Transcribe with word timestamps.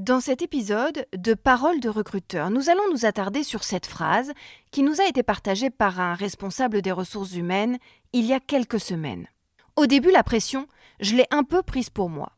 Dans 0.00 0.18
cet 0.18 0.42
épisode 0.42 1.06
de 1.16 1.34
Paroles 1.34 1.78
de 1.78 1.88
recruteur, 1.88 2.50
nous 2.50 2.68
allons 2.68 2.90
nous 2.90 3.04
attarder 3.04 3.44
sur 3.44 3.62
cette 3.62 3.86
phrase 3.86 4.32
qui 4.72 4.82
nous 4.82 5.00
a 5.00 5.06
été 5.06 5.22
partagée 5.22 5.70
par 5.70 6.00
un 6.00 6.14
responsable 6.14 6.82
des 6.82 6.90
ressources 6.90 7.34
humaines 7.34 7.78
il 8.12 8.24
y 8.24 8.32
a 8.32 8.40
quelques 8.40 8.80
semaines. 8.80 9.28
Au 9.76 9.86
début, 9.86 10.10
la 10.10 10.24
pression, 10.24 10.66
je 10.98 11.14
l'ai 11.14 11.26
un 11.30 11.44
peu 11.44 11.62
prise 11.62 11.90
pour 11.90 12.10
moi. 12.10 12.32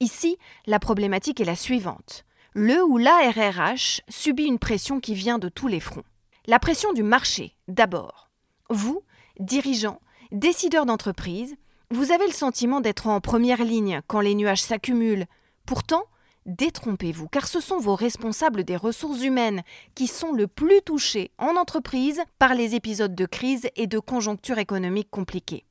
Ici, 0.00 0.36
la 0.66 0.80
problématique 0.80 1.40
est 1.40 1.44
la 1.44 1.54
suivante. 1.54 2.24
Le 2.54 2.82
ou 2.82 2.98
la 2.98 3.30
RRH 3.30 4.00
subit 4.08 4.46
une 4.46 4.58
pression 4.58 4.98
qui 4.98 5.14
vient 5.14 5.38
de 5.38 5.48
tous 5.48 5.68
les 5.68 5.80
fronts. 5.80 6.04
La 6.46 6.58
pression 6.58 6.92
du 6.92 7.04
marché, 7.04 7.54
d'abord. 7.68 8.30
Vous, 8.68 9.02
dirigeants, 9.38 10.00
décideurs 10.32 10.86
d'entreprise, 10.86 11.54
vous 11.92 12.10
avez 12.10 12.26
le 12.26 12.32
sentiment 12.32 12.80
d'être 12.80 13.06
en 13.06 13.20
première 13.20 13.62
ligne 13.62 14.00
quand 14.08 14.20
les 14.20 14.34
nuages 14.34 14.62
s'accumulent. 14.62 15.26
Pourtant, 15.66 16.02
détrompez-vous, 16.46 17.28
car 17.28 17.46
ce 17.46 17.60
sont 17.60 17.78
vos 17.78 17.94
responsables 17.94 18.64
des 18.64 18.76
ressources 18.76 19.22
humaines 19.22 19.62
qui 19.94 20.06
sont 20.06 20.32
le 20.32 20.46
plus 20.46 20.82
touchés 20.82 21.30
en 21.38 21.56
entreprise 21.56 22.20
par 22.38 22.54
les 22.54 22.74
épisodes 22.74 23.14
de 23.14 23.26
crise 23.26 23.68
et 23.76 23.86
de 23.86 23.98
conjoncture 23.98 24.58
économique 24.58 25.10
compliquée. 25.10 25.64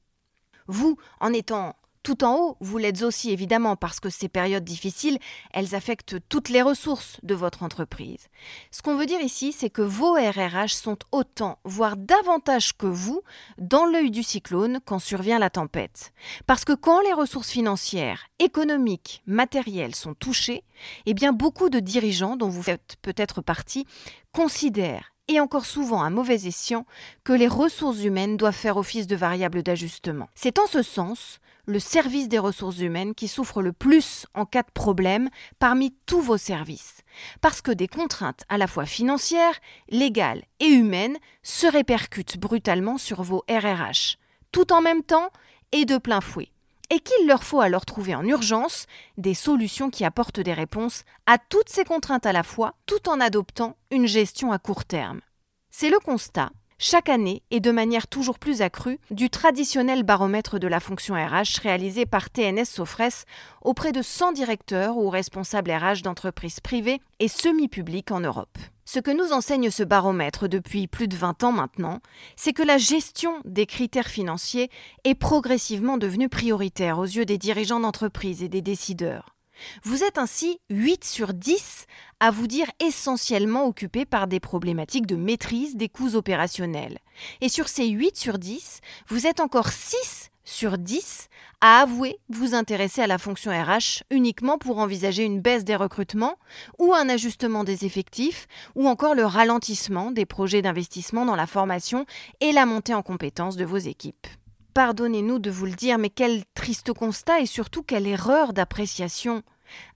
Vous, 0.67 0.97
en 1.19 1.33
étant 1.33 1.75
tout 2.09 2.23
en 2.23 2.37
haut, 2.37 2.57
vous 2.59 2.79
l'êtes 2.79 3.03
aussi 3.03 3.29
évidemment 3.29 3.75
parce 3.75 3.99
que 3.99 4.09
ces 4.09 4.29
périodes 4.29 4.63
difficiles, 4.63 5.19
elles 5.53 5.75
affectent 5.75 6.15
toutes 6.27 6.49
les 6.49 6.63
ressources 6.63 7.19
de 7.21 7.35
votre 7.35 7.61
entreprise. 7.61 8.29
Ce 8.71 8.81
qu'on 8.81 8.95
veut 8.95 9.05
dire 9.05 9.21
ici, 9.21 9.51
c'est 9.51 9.69
que 9.69 9.83
vos 9.83 10.13
RRH 10.13 10.73
sont 10.73 10.97
autant, 11.11 11.59
voire 11.65 11.97
davantage 11.97 12.75
que 12.75 12.87
vous, 12.87 13.21
dans 13.59 13.85
l'œil 13.85 14.09
du 14.09 14.23
cyclone 14.23 14.79
quand 14.85 14.97
survient 14.97 15.37
la 15.37 15.51
tempête. 15.51 16.11
Parce 16.47 16.65
que 16.65 16.73
quand 16.73 16.99
les 17.01 17.13
ressources 17.13 17.51
financières, 17.51 18.25
économiques, 18.39 19.21
matérielles 19.27 19.93
sont 19.93 20.15
touchées, 20.15 20.63
eh 21.05 21.13
bien 21.13 21.31
beaucoup 21.31 21.69
de 21.69 21.79
dirigeants 21.79 22.37
dont 22.37 22.49
vous 22.49 22.63
faites 22.63 22.95
peut-être 23.03 23.43
partie 23.43 23.85
considèrent 24.33 25.13
et 25.27 25.39
encore 25.39 25.67
souvent 25.67 26.01
à 26.01 26.09
mauvais 26.09 26.47
escient, 26.47 26.87
que 27.23 27.33
les 27.33 27.47
ressources 27.47 28.03
humaines 28.03 28.35
doivent 28.35 28.55
faire 28.55 28.77
office 28.77 29.05
de 29.05 29.15
variable 29.15 29.61
d'ajustement. 29.61 30.27
C'est 30.33 30.57
en 30.57 30.65
ce 30.65 30.81
sens 30.81 31.39
le 31.69 31.79
service 31.79 32.27
des 32.27 32.39
ressources 32.39 32.79
humaines 32.79 33.13
qui 33.13 33.27
souffre 33.27 33.61
le 33.61 33.73
plus 33.73 34.25
en 34.33 34.45
cas 34.45 34.63
de 34.63 34.71
problème 34.73 35.29
parmi 35.59 35.95
tous 36.07 36.19
vos 36.19 36.37
services, 36.37 37.01
parce 37.41 37.61
que 37.61 37.71
des 37.71 37.87
contraintes 37.87 38.43
à 38.49 38.57
la 38.57 38.65
fois 38.65 38.87
financières, 38.87 39.59
légales 39.89 40.43
et 40.59 40.65
humaines 40.65 41.17
se 41.43 41.67
répercutent 41.67 42.39
brutalement 42.39 42.97
sur 42.97 43.21
vos 43.21 43.43
RRH, 43.47 44.17
tout 44.51 44.73
en 44.73 44.81
même 44.81 45.03
temps 45.03 45.29
et 45.71 45.85
de 45.85 45.99
plein 45.99 46.21
fouet. 46.21 46.49
Et 46.89 46.99
qu'il 47.01 47.27
leur 47.27 47.43
faut 47.43 47.61
alors 47.61 47.85
trouver 47.85 48.15
en 48.15 48.25
urgence 48.25 48.87
des 49.19 49.35
solutions 49.35 49.91
qui 49.91 50.03
apportent 50.03 50.39
des 50.39 50.53
réponses 50.53 51.03
à 51.27 51.37
toutes 51.37 51.69
ces 51.69 51.83
contraintes 51.83 52.25
à 52.25 52.33
la 52.33 52.41
fois, 52.41 52.73
tout 52.87 53.07
en 53.07 53.19
adoptant 53.19 53.77
une 53.91 54.07
gestion 54.07 54.51
à 54.51 54.57
court 54.57 54.85
terme. 54.85 55.21
C'est 55.69 55.91
le 55.91 55.99
constat, 55.99 56.49
chaque 56.79 57.09
année 57.09 57.43
et 57.51 57.59
de 57.59 57.71
manière 57.71 58.07
toujours 58.07 58.39
plus 58.39 58.61
accrue, 58.61 58.99
du 59.11 59.29
traditionnel 59.29 60.03
baromètre 60.03 60.59
de 60.59 60.67
la 60.67 60.79
fonction 60.79 61.15
RH 61.15 61.59
réalisé 61.61 62.05
par 62.05 62.29
TNS 62.29 62.63
Sofres 62.63 63.25
auprès 63.61 63.91
de 63.91 64.01
100 64.01 64.31
directeurs 64.31 64.97
ou 64.97 65.09
responsables 65.09 65.71
RH 65.71 66.01
d'entreprises 66.03 66.61
privées 66.61 67.01
et 67.19 67.27
semi-publiques 67.27 68.11
en 68.11 68.21
Europe. 68.21 68.57
Ce 68.85 68.99
que 68.99 69.11
nous 69.11 69.33
enseigne 69.33 69.69
ce 69.69 69.83
baromètre 69.83 70.47
depuis 70.47 70.87
plus 70.87 71.07
de 71.09 71.15
20 71.15 71.43
ans 71.43 71.51
maintenant, 71.51 71.99
c'est 72.37 72.53
que 72.53 72.63
la 72.63 72.77
gestion 72.77 73.33
des 73.43 73.65
critères 73.65 74.07
financiers 74.07 74.71
est 75.03 75.15
progressivement 75.15 75.97
devenue 75.97 76.29
prioritaire 76.29 76.97
aux 76.97 77.03
yeux 77.03 77.25
des 77.25 77.37
dirigeants 77.37 77.81
d'entreprise 77.81 78.41
et 78.41 78.49
des 78.49 78.61
décideurs. 78.61 79.35
Vous 79.83 80.03
êtes 80.03 80.17
ainsi 80.17 80.59
8 80.69 81.03
sur 81.03 81.33
10 81.33 81.85
à 82.19 82.31
vous 82.31 82.47
dire 82.47 82.67
essentiellement 82.79 83.65
occupés 83.65 84.05
par 84.05 84.27
des 84.27 84.39
problématiques 84.39 85.07
de 85.07 85.15
maîtrise 85.15 85.75
des 85.75 85.89
coûts 85.89 86.15
opérationnels. 86.15 86.99
Et 87.41 87.49
sur 87.49 87.67
ces 87.67 87.87
8 87.87 88.17
sur 88.17 88.39
10, 88.39 88.81
vous 89.07 89.27
êtes 89.27 89.39
encore 89.39 89.69
6 89.69 90.29
sur 90.49 90.77
10 90.77 91.29
à 91.61 91.81
avouer 91.81 92.17
vous 92.29 92.55
intéresser 92.55 93.01
à 93.01 93.07
la 93.07 93.17
fonction 93.17 93.51
RH 93.51 94.03
uniquement 94.09 94.57
pour 94.57 94.79
envisager 94.79 95.23
une 95.23 95.41
baisse 95.41 95.63
des 95.63 95.75
recrutements 95.75 96.37
ou 96.79 96.93
un 96.93 97.07
ajustement 97.07 97.63
des 97.63 97.85
effectifs 97.85 98.47
ou 98.75 98.87
encore 98.87 99.13
le 99.13 99.25
ralentissement 99.25 100.11
des 100.11 100.25
projets 100.25 100.61
d'investissement 100.61 101.25
dans 101.25 101.35
la 101.35 101.47
formation 101.47 102.05
et 102.41 102.51
la 102.51 102.65
montée 102.65 102.93
en 102.93 103.03
compétences 103.03 103.57
de 103.57 103.65
vos 103.65 103.77
équipes. 103.77 104.27
Pardonnez-nous 104.73 105.39
de 105.39 105.49
vous 105.51 105.65
le 105.65 105.73
dire, 105.73 105.97
mais 105.97 106.09
quel 106.09 106.43
triste 106.53 106.93
constat 106.93 107.41
et 107.41 107.45
surtout 107.45 107.83
quelle 107.83 108.07
erreur 108.07 108.53
d'appréciation. 108.53 109.43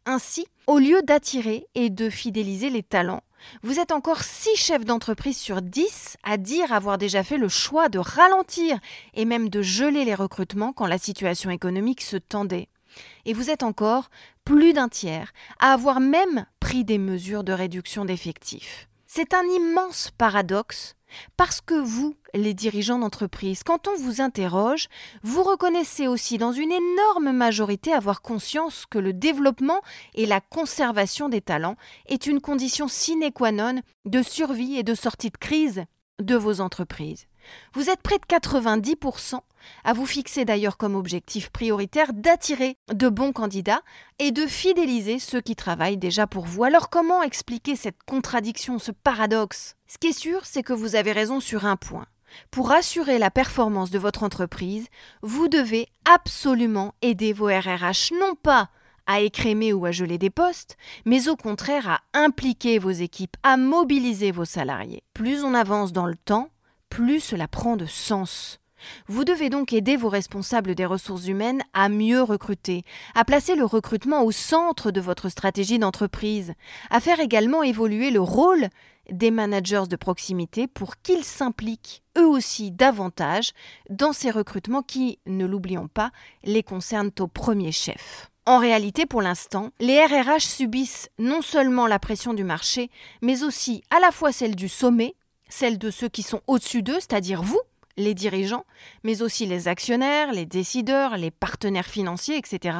Ainsi, 0.05 0.45
au 0.67 0.79
lieu 0.79 1.01
d'attirer 1.01 1.67
et 1.75 1.89
de 1.89 2.09
fidéliser 2.09 2.69
les 2.69 2.83
talents, 2.83 3.23
vous 3.61 3.79
êtes 3.79 3.91
encore 3.91 4.23
6 4.23 4.55
chefs 4.55 4.85
d'entreprise 4.85 5.37
sur 5.37 5.61
10 5.61 6.17
à 6.23 6.37
dire 6.37 6.71
avoir 6.71 6.97
déjà 6.97 7.23
fait 7.23 7.37
le 7.37 7.49
choix 7.49 7.89
de 7.89 7.99
ralentir 7.99 8.79
et 9.13 9.25
même 9.25 9.49
de 9.49 9.61
geler 9.61 10.05
les 10.05 10.15
recrutements 10.15 10.73
quand 10.73 10.87
la 10.87 10.97
situation 10.97 11.49
économique 11.49 12.01
se 12.01 12.17
tendait. 12.17 12.69
Et 13.25 13.33
vous 13.33 13.49
êtes 13.49 13.63
encore 13.63 14.09
plus 14.45 14.73
d'un 14.73 14.89
tiers 14.89 15.33
à 15.59 15.73
avoir 15.73 15.99
même 15.99 16.45
pris 16.59 16.83
des 16.83 16.97
mesures 16.97 17.43
de 17.43 17.53
réduction 17.53 18.05
d'effectifs. 18.05 18.87
C'est 19.07 19.33
un 19.33 19.43
immense 19.43 20.11
paradoxe 20.17 20.95
parce 21.37 21.61
que 21.61 21.75
vous, 21.75 22.15
les 22.33 22.53
dirigeants 22.53 22.99
d'entreprise, 22.99 23.63
quand 23.63 23.87
on 23.87 23.95
vous 23.95 24.21
interroge, 24.21 24.87
vous 25.21 25.43
reconnaissez 25.43 26.07
aussi 26.07 26.37
dans 26.37 26.51
une 26.51 26.71
énorme 26.71 27.31
majorité 27.31 27.93
avoir 27.93 28.21
conscience 28.21 28.85
que 28.89 28.99
le 28.99 29.13
développement 29.13 29.81
et 30.15 30.25
la 30.25 30.41
conservation 30.41 31.29
des 31.29 31.41
talents 31.41 31.75
est 32.07 32.25
une 32.27 32.41
condition 32.41 32.87
sine 32.87 33.31
qua 33.31 33.51
non 33.51 33.81
de 34.05 34.21
survie 34.21 34.77
et 34.77 34.83
de 34.83 34.95
sortie 34.95 35.29
de 35.29 35.37
crise 35.37 35.85
de 36.21 36.35
vos 36.35 36.61
entreprises. 36.61 37.27
Vous 37.73 37.89
êtes 37.89 38.01
près 38.01 38.17
de 38.17 38.25
90% 38.25 39.39
à 39.83 39.93
vous 39.93 40.05
fixer 40.05 40.45
d'ailleurs 40.45 40.77
comme 40.77 40.95
objectif 40.95 41.49
prioritaire 41.49 42.13
d'attirer 42.13 42.77
de 42.93 43.09
bons 43.09 43.33
candidats 43.33 43.81
et 44.19 44.31
de 44.31 44.45
fidéliser 44.45 45.19
ceux 45.19 45.41
qui 45.41 45.55
travaillent 45.55 45.97
déjà 45.97 46.27
pour 46.27 46.45
vous. 46.45 46.63
Alors 46.63 46.89
comment 46.89 47.21
expliquer 47.23 47.75
cette 47.75 48.01
contradiction, 48.05 48.79
ce 48.79 48.91
paradoxe? 48.91 49.75
Ce 49.87 49.97
qui 49.97 50.07
est 50.07 50.17
sûr, 50.17 50.45
c'est 50.45 50.63
que 50.63 50.73
vous 50.73 50.95
avez 50.95 51.11
raison 51.11 51.39
sur 51.39 51.65
un 51.65 51.75
point. 51.75 52.07
Pour 52.51 52.71
assurer 52.71 53.19
la 53.19 53.31
performance 53.31 53.91
de 53.91 53.99
votre 53.99 54.23
entreprise, 54.23 54.87
vous 55.21 55.47
devez 55.47 55.87
absolument 56.05 56.93
aider 57.01 57.33
vos 57.33 57.47
RRH 57.47 58.11
non 58.19 58.35
pas 58.35 58.69
à 59.05 59.19
écrémer 59.19 59.73
ou 59.73 59.85
à 59.85 59.91
geler 59.91 60.17
des 60.17 60.29
postes, 60.29 60.77
mais 61.05 61.27
au 61.27 61.35
contraire 61.35 61.89
à 61.89 62.01
impliquer 62.13 62.79
vos 62.79 62.91
équipes, 62.91 63.37
à 63.43 63.57
mobiliser 63.57 64.31
vos 64.31 64.45
salariés. 64.45 65.03
Plus 65.13 65.43
on 65.43 65.53
avance 65.53 65.91
dans 65.91 66.05
le 66.05 66.15
temps, 66.15 66.49
plus 66.89 67.19
cela 67.19 67.47
prend 67.47 67.75
de 67.75 67.85
sens. 67.85 68.59
Vous 69.07 69.23
devez 69.23 69.49
donc 69.49 69.73
aider 69.73 69.97
vos 69.97 70.09
responsables 70.09 70.75
des 70.75 70.85
ressources 70.85 71.27
humaines 71.27 71.63
à 71.73 71.89
mieux 71.89 72.21
recruter, 72.21 72.83
à 73.15 73.25
placer 73.25 73.55
le 73.55 73.65
recrutement 73.65 74.23
au 74.23 74.31
centre 74.31 74.91
de 74.91 75.01
votre 75.01 75.29
stratégie 75.29 75.79
d'entreprise, 75.79 76.53
à 76.89 76.99
faire 76.99 77.19
également 77.19 77.63
évoluer 77.63 78.11
le 78.11 78.21
rôle 78.21 78.69
des 79.09 79.31
managers 79.31 79.83
de 79.89 79.95
proximité 79.95 80.67
pour 80.67 81.01
qu'ils 81.01 81.23
s'impliquent 81.23 82.03
eux 82.17 82.27
aussi 82.27 82.71
davantage 82.71 83.51
dans 83.89 84.13
ces 84.13 84.31
recrutements 84.31 84.81
qui, 84.81 85.19
ne 85.25 85.45
l'oublions 85.45 85.87
pas, 85.87 86.11
les 86.43 86.63
concernent 86.63 87.11
au 87.19 87.27
premier 87.27 87.71
chef. 87.71 88.29
En 88.45 88.59
réalité, 88.59 89.05
pour 89.05 89.21
l'instant, 89.21 89.71
les 89.79 90.03
RRH 90.05 90.45
subissent 90.45 91.09
non 91.17 91.41
seulement 91.41 91.87
la 91.87 91.99
pression 91.99 92.33
du 92.33 92.43
marché, 92.43 92.89
mais 93.21 93.43
aussi 93.43 93.83
à 93.89 93.99
la 93.99 94.11
fois 94.11 94.33
celle 94.33 94.55
du 94.55 94.67
sommet, 94.67 95.15
celle 95.47 95.77
de 95.77 95.89
ceux 95.91 96.09
qui 96.09 96.23
sont 96.23 96.41
au-dessus 96.47 96.83
d'eux, 96.83 96.99
c'est-à-dire 96.99 97.41
vous, 97.41 97.61
les 97.97 98.13
dirigeants, 98.13 98.65
mais 99.03 99.21
aussi 99.21 99.45
les 99.45 99.67
actionnaires, 99.67 100.31
les 100.31 100.45
décideurs, 100.45 101.17
les 101.17 101.31
partenaires 101.31 101.85
financiers, 101.85 102.37
etc. 102.37 102.77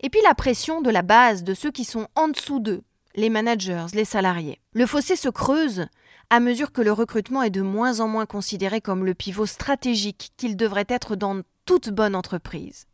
Et 0.00 0.10
puis 0.10 0.20
la 0.24 0.34
pression 0.34 0.80
de 0.80 0.90
la 0.90 1.02
base 1.02 1.44
de 1.44 1.54
ceux 1.54 1.70
qui 1.70 1.84
sont 1.84 2.08
en 2.14 2.28
dessous 2.28 2.60
d'eux, 2.60 2.82
les 3.14 3.30
managers, 3.30 3.86
les 3.92 4.04
salariés. 4.04 4.60
Le 4.72 4.86
fossé 4.86 5.16
se 5.16 5.28
creuse 5.28 5.86
à 6.30 6.40
mesure 6.40 6.72
que 6.72 6.82
le 6.82 6.92
recrutement 6.92 7.42
est 7.42 7.50
de 7.50 7.62
moins 7.62 8.00
en 8.00 8.08
moins 8.08 8.26
considéré 8.26 8.80
comme 8.80 9.04
le 9.04 9.14
pivot 9.14 9.46
stratégique 9.46 10.32
qu'il 10.36 10.56
devrait 10.56 10.86
être 10.88 11.16
dans 11.16 11.40
toute 11.66 11.90
bonne 11.90 12.14
entreprise 12.14 12.86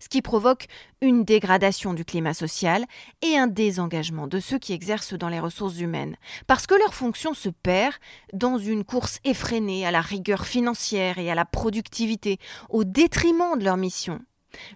ce 0.00 0.08
qui 0.08 0.22
provoque 0.22 0.66
une 1.00 1.24
dégradation 1.24 1.94
du 1.94 2.04
climat 2.04 2.34
social 2.34 2.84
et 3.22 3.36
un 3.36 3.46
désengagement 3.46 4.26
de 4.26 4.40
ceux 4.40 4.58
qui 4.58 4.72
exercent 4.72 5.14
dans 5.14 5.28
les 5.28 5.40
ressources 5.40 5.78
humaines, 5.78 6.16
parce 6.46 6.66
que 6.66 6.74
leur 6.74 6.94
fonction 6.94 7.34
se 7.34 7.48
perd 7.48 7.94
dans 8.32 8.58
une 8.58 8.84
course 8.84 9.20
effrénée 9.24 9.86
à 9.86 9.90
la 9.90 10.00
rigueur 10.00 10.46
financière 10.46 11.18
et 11.18 11.30
à 11.30 11.34
la 11.34 11.44
productivité, 11.44 12.38
au 12.68 12.84
détriment 12.84 13.58
de 13.58 13.64
leur 13.64 13.76
mission. 13.76 14.20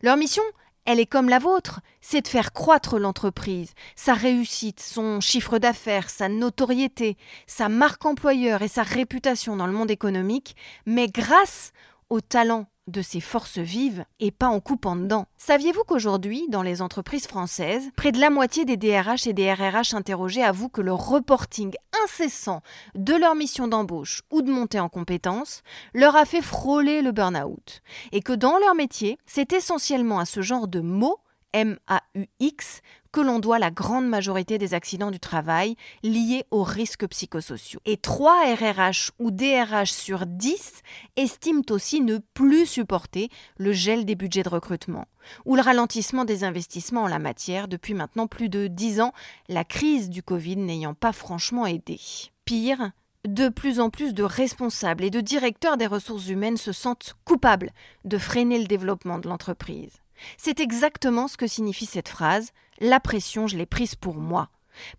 Leur 0.02 0.16
mission, 0.16 0.42
elle 0.86 1.00
est 1.00 1.06
comme 1.06 1.28
la 1.28 1.38
vôtre, 1.38 1.80
c'est 2.00 2.22
de 2.22 2.28
faire 2.28 2.52
croître 2.52 2.98
l'entreprise, 2.98 3.72
sa 3.96 4.14
réussite, 4.14 4.80
son 4.80 5.20
chiffre 5.20 5.58
d'affaires, 5.58 6.10
sa 6.10 6.28
notoriété, 6.28 7.16
sa 7.46 7.68
marque 7.68 8.04
employeur 8.06 8.62
et 8.62 8.68
sa 8.68 8.82
réputation 8.82 9.56
dans 9.56 9.66
le 9.66 9.72
monde 9.72 9.90
économique, 9.90 10.56
mais 10.86 11.08
grâce 11.08 11.72
au 12.08 12.20
talent 12.20 12.66
de 12.90 13.02
ces 13.02 13.20
forces 13.20 13.58
vives 13.58 14.04
et 14.18 14.30
pas 14.30 14.48
en 14.48 14.60
coupant 14.60 14.96
dedans. 14.96 15.26
Saviez-vous 15.36 15.84
qu'aujourd'hui, 15.84 16.46
dans 16.48 16.62
les 16.62 16.82
entreprises 16.82 17.26
françaises, 17.26 17.90
près 17.96 18.12
de 18.12 18.20
la 18.20 18.30
moitié 18.30 18.64
des 18.64 18.76
DRH 18.76 19.26
et 19.26 19.32
des 19.32 19.52
RRH 19.52 19.94
interrogés 19.94 20.42
avouent 20.42 20.68
que 20.68 20.80
le 20.80 20.92
reporting 20.92 21.74
incessant 22.04 22.62
de 22.94 23.14
leur 23.14 23.34
mission 23.34 23.68
d'embauche 23.68 24.22
ou 24.30 24.42
de 24.42 24.50
montée 24.50 24.80
en 24.80 24.88
compétences 24.88 25.62
leur 25.94 26.16
a 26.16 26.24
fait 26.24 26.42
frôler 26.42 27.02
le 27.02 27.12
burn-out 27.12 27.82
et 28.12 28.20
que 28.20 28.32
dans 28.32 28.58
leur 28.58 28.74
métier, 28.74 29.18
c'est 29.26 29.52
essentiellement 29.52 30.18
à 30.18 30.24
ce 30.24 30.42
genre 30.42 30.68
de 30.68 30.80
mots 30.80 31.20
MAUX 31.54 32.82
que 33.12 33.20
l'on 33.20 33.38
doit 33.38 33.58
la 33.58 33.70
grande 33.70 34.08
majorité 34.08 34.58
des 34.58 34.74
accidents 34.74 35.10
du 35.10 35.20
travail 35.20 35.76
liés 36.02 36.44
aux 36.50 36.62
risques 36.62 37.06
psychosociaux. 37.08 37.80
Et 37.84 37.96
3 37.96 38.54
RRH 38.54 39.12
ou 39.18 39.30
DRH 39.30 39.92
sur 39.92 40.26
10 40.26 40.82
estiment 41.16 41.62
aussi 41.70 42.00
ne 42.00 42.18
plus 42.34 42.66
supporter 42.66 43.30
le 43.56 43.72
gel 43.72 44.04
des 44.04 44.14
budgets 44.14 44.42
de 44.42 44.48
recrutement 44.48 45.06
ou 45.44 45.56
le 45.56 45.62
ralentissement 45.62 46.24
des 46.24 46.44
investissements 46.44 47.02
en 47.02 47.08
la 47.08 47.18
matière 47.18 47.68
depuis 47.68 47.94
maintenant 47.94 48.26
plus 48.26 48.48
de 48.48 48.66
10 48.66 49.00
ans, 49.00 49.12
la 49.48 49.64
crise 49.64 50.10
du 50.10 50.22
Covid 50.22 50.56
n'ayant 50.56 50.94
pas 50.94 51.12
franchement 51.12 51.66
aidé. 51.66 52.00
Pire, 52.44 52.92
de 53.26 53.48
plus 53.48 53.80
en 53.80 53.90
plus 53.90 54.14
de 54.14 54.22
responsables 54.22 55.04
et 55.04 55.10
de 55.10 55.20
directeurs 55.20 55.76
des 55.76 55.86
ressources 55.86 56.28
humaines 56.28 56.56
se 56.56 56.72
sentent 56.72 57.14
coupables 57.24 57.70
de 58.04 58.18
freiner 58.18 58.58
le 58.58 58.66
développement 58.66 59.18
de 59.18 59.28
l'entreprise. 59.28 59.92
C'est 60.36 60.60
exactement 60.60 61.28
ce 61.28 61.36
que 61.36 61.46
signifie 61.46 61.86
cette 61.86 62.08
phrase 62.08 62.52
La 62.80 62.98
pression, 62.98 63.46
je 63.46 63.58
l'ai 63.58 63.66
prise 63.66 63.94
pour 63.94 64.16
moi. 64.16 64.48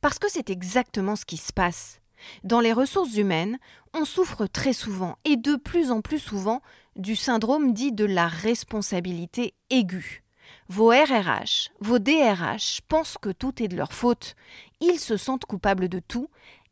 Parce 0.01 0.19
que 0.19 0.29
c'est 0.29 0.51
exactement 0.51 1.15
ce 1.15 1.25
qui 1.25 1.37
se 1.37 1.51
passe. 1.51 1.99
Dans 2.43 2.59
les 2.59 2.73
ressources 2.73 3.15
humaines, 3.15 3.57
on 3.95 4.05
souffre 4.05 4.45
très 4.45 4.73
souvent, 4.73 5.17
et 5.25 5.35
de 5.35 5.55
plus 5.55 5.89
en 5.91 6.01
plus 6.01 6.19
souvent, 6.19 6.61
du 6.95 7.15
syndrome 7.15 7.73
dit 7.73 7.91
de 7.91 8.05
la 8.05 8.27
responsabilité 8.27 9.55
aiguë. 9.71 10.23
Vos 10.67 10.89
RRH, 10.89 11.71
vos 11.79 11.97
DRH 11.97 12.81
pensent 12.87 13.17
que 13.19 13.31
tout 13.31 13.63
est 13.63 13.67
de 13.67 13.75
leur 13.75 13.93
faute. 13.93 14.35
Ils 14.79 14.99
se 14.99 15.17
sentent 15.17 15.45
coupables 15.45 15.89
de 15.89 15.99
tout, 15.99 16.29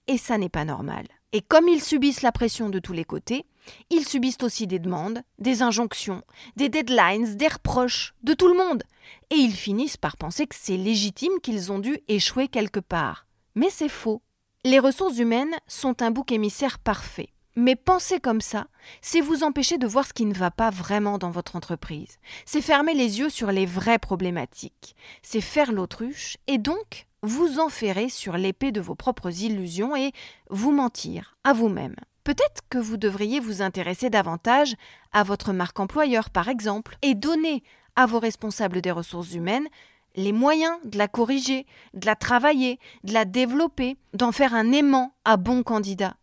et 0.07 0.17
ça 0.17 0.37
n'est 0.37 0.49
pas 0.49 0.65
normal. 0.65 1.05
Et 1.31 1.41
comme 1.41 1.67
ils 1.67 1.81
subissent 1.81 2.23
la 2.23 2.31
pression 2.31 2.69
de 2.69 2.79
tous 2.79 2.93
les 2.93 3.05
côtés, 3.05 3.45
ils 3.91 4.07
subissent 4.07 4.41
aussi 4.41 4.65
des 4.65 4.79
demandes, 4.79 5.21
des 5.37 5.61
injonctions, 5.61 6.23
des 6.55 6.69
deadlines, 6.69 7.35
des 7.35 7.47
reproches 7.47 8.15
de 8.23 8.33
tout 8.33 8.47
le 8.47 8.57
monde. 8.57 8.83
Et 9.29 9.35
ils 9.35 9.55
finissent 9.55 9.97
par 9.97 10.17
penser 10.17 10.47
que 10.47 10.55
c'est 10.57 10.77
légitime 10.77 11.39
qu'ils 11.43 11.71
ont 11.71 11.79
dû 11.79 11.99
échouer 12.07 12.47
quelque 12.47 12.79
part. 12.79 13.27
Mais 13.53 13.69
c'est 13.69 13.89
faux. 13.89 14.23
Les 14.65 14.79
ressources 14.79 15.19
humaines 15.19 15.55
sont 15.67 16.01
un 16.01 16.11
bouc 16.11 16.31
émissaire 16.31 16.79
parfait. 16.79 17.29
Mais 17.55 17.75
penser 17.75 18.19
comme 18.19 18.41
ça, 18.41 18.67
c'est 19.01 19.21
vous 19.21 19.43
empêcher 19.43 19.77
de 19.77 19.87
voir 19.87 20.07
ce 20.07 20.13
qui 20.13 20.25
ne 20.25 20.33
va 20.33 20.49
pas 20.49 20.69
vraiment 20.69 21.17
dans 21.17 21.31
votre 21.31 21.55
entreprise. 21.55 22.17
C'est 22.45 22.61
fermer 22.61 22.93
les 22.93 23.19
yeux 23.19 23.29
sur 23.29 23.51
les 23.51 23.65
vraies 23.65 23.99
problématiques. 23.99 24.95
C'est 25.23 25.41
faire 25.41 25.71
l'autruche 25.71 26.37
et 26.47 26.57
donc 26.57 27.07
vous 27.21 27.59
enferrer 27.59 28.09
sur 28.09 28.37
l'épée 28.37 28.71
de 28.71 28.81
vos 28.81 28.95
propres 28.95 29.43
illusions 29.43 29.95
et 29.95 30.11
vous 30.49 30.71
mentir 30.71 31.37
à 31.43 31.53
vous-même. 31.53 31.95
Peut-être 32.23 32.61
que 32.69 32.77
vous 32.77 32.97
devriez 32.97 33.39
vous 33.39 33.61
intéresser 33.61 34.09
davantage 34.09 34.75
à 35.11 35.23
votre 35.23 35.51
marque 35.51 35.79
employeur, 35.79 36.29
par 36.29 36.47
exemple, 36.47 36.95
et 37.01 37.15
donner 37.15 37.63
à 37.95 38.05
vos 38.05 38.19
responsables 38.19 38.81
des 38.81 38.91
ressources 38.91 39.33
humaines 39.33 39.67
les 40.15 40.31
moyens 40.31 40.77
de 40.85 40.97
la 40.97 41.07
corriger, 41.07 41.65
de 41.93 42.05
la 42.05 42.15
travailler, 42.15 42.79
de 43.03 43.13
la 43.13 43.25
développer, 43.25 43.97
d'en 44.13 44.31
faire 44.31 44.53
un 44.53 44.71
aimant 44.71 45.13
à 45.23 45.37
bon 45.37 45.63
candidat. 45.63 46.15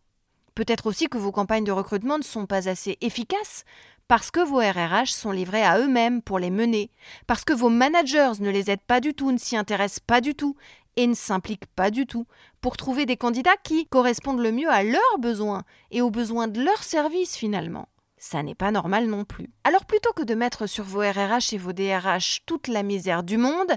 Peut-être 0.55 0.87
aussi 0.87 1.07
que 1.07 1.17
vos 1.17 1.31
campagnes 1.31 1.63
de 1.63 1.71
recrutement 1.71 2.17
ne 2.17 2.23
sont 2.23 2.45
pas 2.45 2.67
assez 2.67 2.97
efficaces 3.01 3.63
parce 4.07 4.31
que 4.31 4.39
vos 4.39 4.59
RRH 4.59 5.11
sont 5.11 5.31
livrés 5.31 5.63
à 5.63 5.79
eux-mêmes 5.79 6.21
pour 6.21 6.39
les 6.39 6.49
mener, 6.49 6.91
parce 7.27 7.43
que 7.43 7.53
vos 7.53 7.69
managers 7.69 8.39
ne 8.39 8.49
les 8.49 8.71
aident 8.71 8.79
pas 8.87 9.01
du 9.01 9.13
tout, 9.13 9.31
ne 9.31 9.37
s'y 9.37 9.57
intéressent 9.57 9.99
pas 9.99 10.21
du 10.21 10.33
tout 10.33 10.55
et 10.97 11.07
ne 11.07 11.13
s'impliquent 11.13 11.67
pas 11.67 11.91
du 11.91 12.05
tout 12.05 12.27
pour 12.59 12.75
trouver 12.75 13.05
des 13.05 13.15
candidats 13.15 13.55
qui 13.63 13.87
correspondent 13.87 14.41
le 14.41 14.51
mieux 14.51 14.69
à 14.69 14.83
leurs 14.83 15.19
besoins 15.19 15.63
et 15.91 16.01
aux 16.01 16.11
besoins 16.11 16.49
de 16.49 16.61
leur 16.61 16.83
service 16.83 17.37
finalement. 17.37 17.87
Ça 18.17 18.43
n'est 18.43 18.55
pas 18.55 18.71
normal 18.71 19.05
non 19.05 19.23
plus. 19.23 19.51
Alors 19.63 19.85
plutôt 19.85 20.11
que 20.11 20.23
de 20.23 20.35
mettre 20.35 20.67
sur 20.67 20.83
vos 20.83 20.99
RRH 20.99 21.53
et 21.53 21.57
vos 21.57 21.71
DRH 21.71 22.41
toute 22.45 22.67
la 22.67 22.83
misère 22.83 23.23
du 23.23 23.37
monde, 23.37 23.71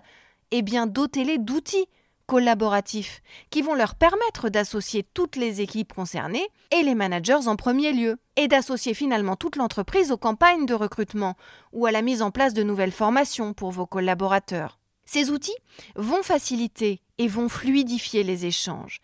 eh 0.51 0.63
bien 0.63 0.87
dotez-les 0.87 1.39
d'outils 1.39 1.87
collaboratifs 2.31 3.23
qui 3.51 3.61
vont 3.61 3.75
leur 3.75 3.97
permettre 3.97 4.49
d'associer 4.51 5.05
toutes 5.15 5.35
les 5.35 5.61
équipes 5.61 5.93
concernées 5.93 6.47
et 6.71 6.83
les 6.83 6.95
managers 6.95 7.49
en 7.49 7.57
premier 7.57 7.93
lieu, 7.93 8.19
et 8.37 8.47
d'associer 8.47 8.95
finalement 8.95 9.35
toute 9.35 9.57
l'entreprise 9.57 10.13
aux 10.13 10.17
campagnes 10.17 10.65
de 10.65 10.75
recrutement 10.75 11.35
ou 11.73 11.87
à 11.87 11.91
la 11.91 12.03
mise 12.03 12.23
en 12.23 12.31
place 12.31 12.55
de 12.55 12.63
nouvelles 12.63 12.93
formations 12.93 13.53
pour 13.53 13.73
vos 13.73 13.87
collaborateurs. 13.87 14.80
Ces 15.13 15.33
outils 15.33 15.57
vont 15.97 16.23
faciliter 16.23 17.01
et 17.19 17.29
fluidifier 17.29 18.23
les 18.23 18.47
échanges. 18.47 19.01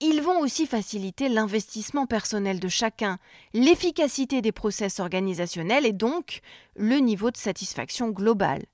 Ils 0.00 0.22
vont 0.22 0.40
aussi 0.40 0.64
faciliter 0.64 1.28
l'investissement 1.28 2.06
personnel 2.06 2.60
de 2.60 2.68
chacun, 2.68 3.18
l'efficacité 3.52 4.40
des 4.40 4.52
process 4.52 5.00
organisationnels 5.00 5.84
et 5.84 5.92
donc 5.92 6.40
le 6.76 6.96
niveau 6.96 7.30
de 7.30 7.36
satisfaction 7.36 8.08
globale. 8.08 8.64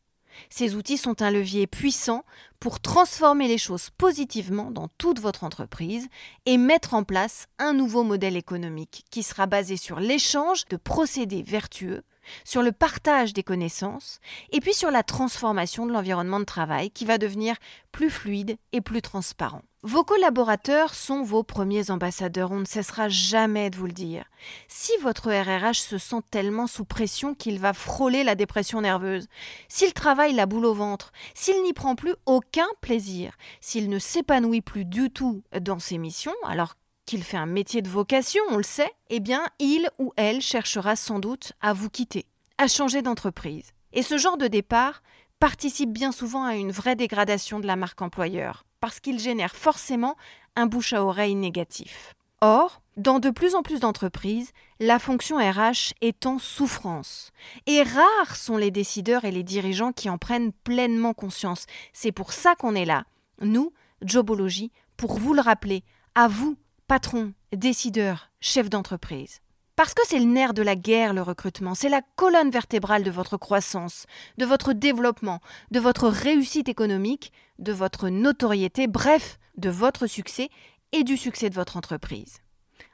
Ces 0.48 0.76
outils 0.76 0.96
sont 0.96 1.22
un 1.22 1.32
levier 1.32 1.66
puissant 1.66 2.24
pour 2.60 2.78
transformer 2.78 3.48
les 3.48 3.58
choses 3.58 3.90
positivement 3.90 4.70
dans 4.70 4.86
toute 4.96 5.18
votre 5.18 5.42
entreprise 5.42 6.06
et 6.44 6.56
mettre 6.56 6.94
en 6.94 7.02
place 7.02 7.48
un 7.58 7.72
nouveau 7.72 8.04
modèle 8.04 8.36
économique 8.36 9.02
qui 9.10 9.24
sera 9.24 9.46
basé 9.46 9.76
sur 9.76 9.98
l'échange 9.98 10.66
de 10.66 10.76
procédés 10.76 11.42
vertueux 11.42 12.04
sur 12.44 12.62
le 12.62 12.72
partage 12.72 13.32
des 13.32 13.42
connaissances 13.42 14.20
et 14.52 14.60
puis 14.60 14.74
sur 14.74 14.90
la 14.90 15.02
transformation 15.02 15.86
de 15.86 15.92
l'environnement 15.92 16.40
de 16.40 16.44
travail 16.44 16.90
qui 16.90 17.04
va 17.04 17.18
devenir 17.18 17.56
plus 17.92 18.10
fluide 18.10 18.56
et 18.72 18.80
plus 18.80 19.02
transparent. 19.02 19.62
Vos 19.82 20.02
collaborateurs 20.02 20.94
sont 20.94 21.22
vos 21.22 21.44
premiers 21.44 21.92
ambassadeurs, 21.92 22.50
on 22.50 22.58
ne 22.58 22.64
cessera 22.64 23.08
jamais 23.08 23.70
de 23.70 23.76
vous 23.76 23.86
le 23.86 23.92
dire. 23.92 24.24
Si 24.66 24.90
votre 25.00 25.30
RRH 25.30 25.80
se 25.80 25.96
sent 25.96 26.22
tellement 26.30 26.66
sous 26.66 26.84
pression 26.84 27.34
qu'il 27.34 27.60
va 27.60 27.72
frôler 27.72 28.24
la 28.24 28.34
dépression 28.34 28.80
nerveuse, 28.80 29.28
s'il 29.68 29.92
travaille 29.92 30.34
la 30.34 30.46
boule 30.46 30.66
au 30.66 30.74
ventre, 30.74 31.12
s'il 31.34 31.62
n'y 31.62 31.72
prend 31.72 31.94
plus 31.94 32.16
aucun 32.26 32.66
plaisir, 32.80 33.36
s'il 33.60 33.88
ne 33.88 34.00
s'épanouit 34.00 34.60
plus 34.60 34.84
du 34.84 35.10
tout 35.10 35.44
dans 35.60 35.78
ses 35.78 35.98
missions, 35.98 36.34
alors 36.44 36.74
qu'il 37.06 37.22
fait 37.22 37.36
un 37.36 37.46
métier 37.46 37.80
de 37.80 37.88
vocation, 37.88 38.42
on 38.50 38.56
le 38.56 38.62
sait, 38.62 38.92
eh 39.08 39.20
bien, 39.20 39.46
il 39.58 39.88
ou 39.98 40.12
elle 40.16 40.40
cherchera 40.40 40.96
sans 40.96 41.18
doute 41.18 41.52
à 41.60 41.72
vous 41.72 41.88
quitter, 41.88 42.26
à 42.58 42.68
changer 42.68 43.00
d'entreprise. 43.00 43.72
Et 43.92 44.02
ce 44.02 44.18
genre 44.18 44.36
de 44.36 44.48
départ 44.48 45.02
participe 45.38 45.92
bien 45.92 46.12
souvent 46.12 46.44
à 46.44 46.56
une 46.56 46.72
vraie 46.72 46.96
dégradation 46.96 47.60
de 47.60 47.66
la 47.66 47.76
marque 47.76 48.02
employeur, 48.02 48.66
parce 48.80 49.00
qu'il 49.00 49.18
génère 49.18 49.54
forcément 49.56 50.16
un 50.56 50.66
bouche 50.66 50.92
à 50.92 51.04
oreille 51.04 51.34
négatif. 51.34 52.14
Or, 52.42 52.82
dans 52.96 53.18
de 53.18 53.30
plus 53.30 53.54
en 53.54 53.62
plus 53.62 53.80
d'entreprises, 53.80 54.52
la 54.80 54.98
fonction 54.98 55.38
RH 55.38 55.94
est 56.02 56.26
en 56.26 56.38
souffrance. 56.38 57.32
Et 57.66 57.82
rares 57.82 58.36
sont 58.36 58.56
les 58.56 58.70
décideurs 58.70 59.24
et 59.24 59.30
les 59.30 59.42
dirigeants 59.42 59.92
qui 59.92 60.10
en 60.10 60.18
prennent 60.18 60.52
pleinement 60.52 61.14
conscience. 61.14 61.66
C'est 61.92 62.12
pour 62.12 62.32
ça 62.32 62.54
qu'on 62.54 62.74
est 62.74 62.84
là, 62.84 63.04
nous, 63.40 63.72
Jobology, 64.02 64.72
pour 64.96 65.18
vous 65.18 65.34
le 65.34 65.40
rappeler, 65.40 65.82
à 66.14 66.28
vous, 66.28 66.56
patron, 66.86 67.32
décideur, 67.52 68.30
chef 68.40 68.70
d'entreprise. 68.70 69.40
Parce 69.74 69.92
que 69.92 70.02
c'est 70.06 70.20
le 70.20 70.24
nerf 70.24 70.54
de 70.54 70.62
la 70.62 70.76
guerre, 70.76 71.12
le 71.12 71.20
recrutement, 71.20 71.74
c'est 71.74 71.88
la 71.88 72.00
colonne 72.14 72.50
vertébrale 72.50 73.02
de 73.02 73.10
votre 73.10 73.36
croissance, 73.36 74.06
de 74.38 74.46
votre 74.46 74.72
développement, 74.72 75.40
de 75.70 75.80
votre 75.80 76.08
réussite 76.08 76.68
économique, 76.68 77.32
de 77.58 77.72
votre 77.72 78.08
notoriété, 78.08 78.86
bref, 78.86 79.38
de 79.56 79.68
votre 79.68 80.06
succès 80.06 80.48
et 80.92 81.02
du 81.02 81.16
succès 81.16 81.50
de 81.50 81.54
votre 81.54 81.76
entreprise. 81.76 82.38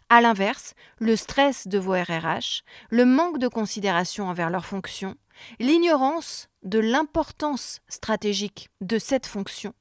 A 0.09 0.21
l'inverse, 0.21 0.75
le 0.99 1.15
stress 1.15 1.69
de 1.69 1.79
vos 1.79 1.93
RRH, 1.93 2.65
le 2.91 3.05
manque 3.05 3.39
de 3.39 3.49
considération 3.49 4.29
envers 4.29 4.51
leurs 4.51 4.67
fonctions, 4.67 5.17
l'ignorance 5.61 6.49
de 6.63 6.79
l'importance 6.79 7.81
stratégique 7.89 8.71
de 8.81 8.99
cette 8.99 9.27
fonction, 9.27 9.75